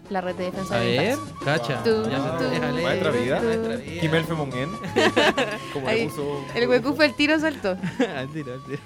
[0.10, 1.84] la red de defensa A de ver, cacha.
[1.84, 2.82] Tú, Ya se- tú, tú.
[2.82, 3.42] Maestra vida.
[4.00, 4.70] Kimel Femongen.
[5.74, 6.46] Como Ahí, le puso.
[6.56, 7.72] El huecufe el tiro saltó.
[8.16, 8.82] Al tiro, al tiro.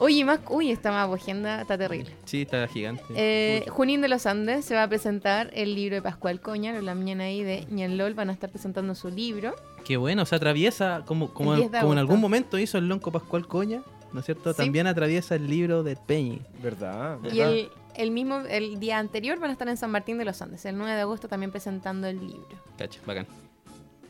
[0.00, 2.14] Oye, más, uy, esta más agenda está terrible.
[2.24, 3.02] Sí, está gigante.
[3.16, 3.64] Eh.
[3.68, 7.24] Junín de los Andes se va a presentar el libro de Pascual Coña, la mañana
[7.24, 9.56] ahí de Ñanlol van a estar presentando su libro.
[9.84, 12.86] Qué bueno, se atraviesa, como, como, El 10 de como en algún momento hizo el
[12.88, 13.82] Lonco Pascual Coña,
[14.12, 14.52] ¿no es cierto?
[14.52, 14.58] Sí.
[14.58, 16.42] También atraviesa el libro del Peñi.
[16.62, 17.18] ¿Verdad?
[17.24, 17.52] Y ¿verdad?
[17.54, 20.64] el, el mismo, el día anterior van a estar en San Martín de los Andes,
[20.64, 22.48] el 9 de agosto también presentando el libro.
[22.78, 23.26] Cacha, bacán.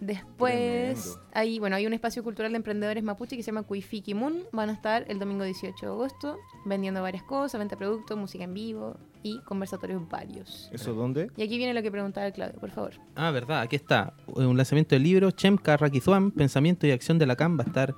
[0.01, 1.20] Después, Tremendo.
[1.32, 4.45] hay, bueno, hay un espacio cultural de emprendedores mapuche que se llama Cuifiki Moon.
[4.53, 8.45] Van a estar el domingo 18 de agosto vendiendo varias cosas, venta de productos, música
[8.45, 10.70] en vivo y conversatorios varios.
[10.72, 11.30] ¿Eso dónde?
[11.36, 12.93] Y aquí viene lo que preguntaba Claudio, por favor.
[13.16, 14.14] Ah, verdad, aquí está.
[14.26, 17.59] Un lanzamiento del libro, Chemka Rakizuam, Pensamiento y Acción de la CAM.
[17.59, 17.95] Va a estar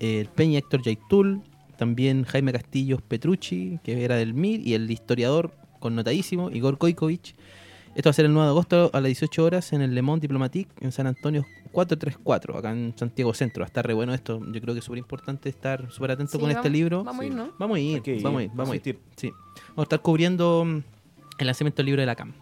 [0.00, 1.42] eh, el Peñi Héctor Yaitul,
[1.76, 7.34] también Jaime Castillos Petrucci, que era del MIR, y el historiador connotadísimo, Igor Koikovic.
[7.94, 10.00] Esto va a ser el 9 de agosto a las 18 horas en el Le
[10.00, 13.60] Monde Diplomatique en San Antonio 434, acá en Santiago Centro.
[13.60, 14.40] Va a estar re bueno esto.
[14.50, 17.04] Yo creo que es súper importante estar súper atento Sí, con este libro.
[17.04, 17.36] Vamos a ir, Sí.
[17.36, 17.52] ¿no?
[17.58, 18.98] Vamos a ir, vamos a ir, vamos a ir.
[19.16, 19.30] Sí.
[19.30, 20.82] Vamos a estar cubriendo mm,
[21.38, 22.32] el lanzamiento del libro de la CAM.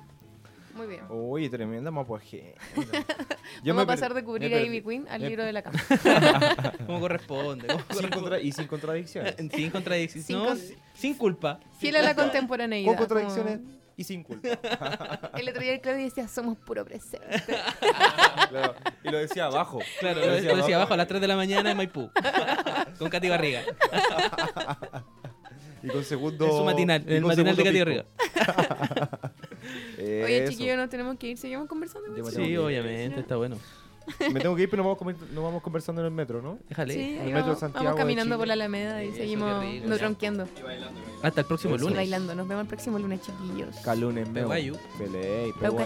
[0.76, 1.00] Muy bien.
[1.10, 2.20] Oye, tremenda mapa
[3.64, 5.78] Vamos a pasar de cubrir a Ivy Queen al libro de la cama.
[6.86, 7.66] ¿Cómo corresponde?
[7.66, 8.20] ¿Cómo Sin corresponde?
[8.20, 9.34] contra- y sin contradicciones.
[9.54, 10.26] Sin contradicciones.
[10.26, 11.60] Sin no, con- sin- sin culpa.
[11.78, 12.86] Fiel a la contemporaneidad.
[12.88, 14.48] Con contradicciones como- y sin culpa.
[15.36, 17.26] El otro día el Claudio decía, somos puro presente.
[18.48, 18.74] Claro,
[19.04, 19.80] Y lo decía abajo.
[19.98, 22.10] Claro, lo decía, lo decía abajo a las 3 de la mañana en Maipú.
[22.98, 23.60] Con Katy Barriga.
[25.82, 26.46] Y con segundo.
[26.46, 28.04] En su matinal, en el matinal de Katy Barriga.
[29.60, 30.02] Pico.
[30.24, 30.52] Oye, Eso.
[30.52, 31.36] chiquillos, nos tenemos que ir.
[31.38, 32.08] ¿Seguimos conversando?
[32.10, 32.58] Me Sí, tengo que ir.
[32.58, 33.56] obviamente, está bueno.
[34.32, 36.58] Me tengo que ir, pero nos vamos, nos vamos conversando en el metro, ¿no?
[36.68, 36.94] Déjale.
[36.94, 38.38] Sí, el ahí metro de vamos, Santiago vamos de caminando Chile.
[38.38, 39.86] por la Alameda y Eso, seguimos qué rico.
[39.88, 40.48] no tronqueando.
[41.22, 41.84] Hasta el próximo Eso.
[41.84, 41.96] Y lunes.
[41.96, 42.34] bailando.
[42.34, 43.76] Nos vemos el próximo lunes, chiquillos.
[43.84, 44.48] Calunes, meu.
[44.48, 44.76] Peguayu.
[44.98, 45.84] Pelei, Peuca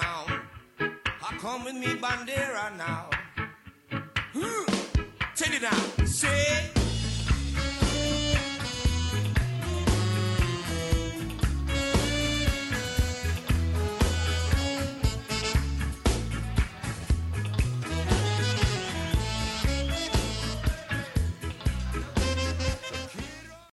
[0.00, 0.40] town.
[0.80, 3.10] I come with me bandera now.
[5.34, 6.06] Check it out.
[6.06, 6.79] Say,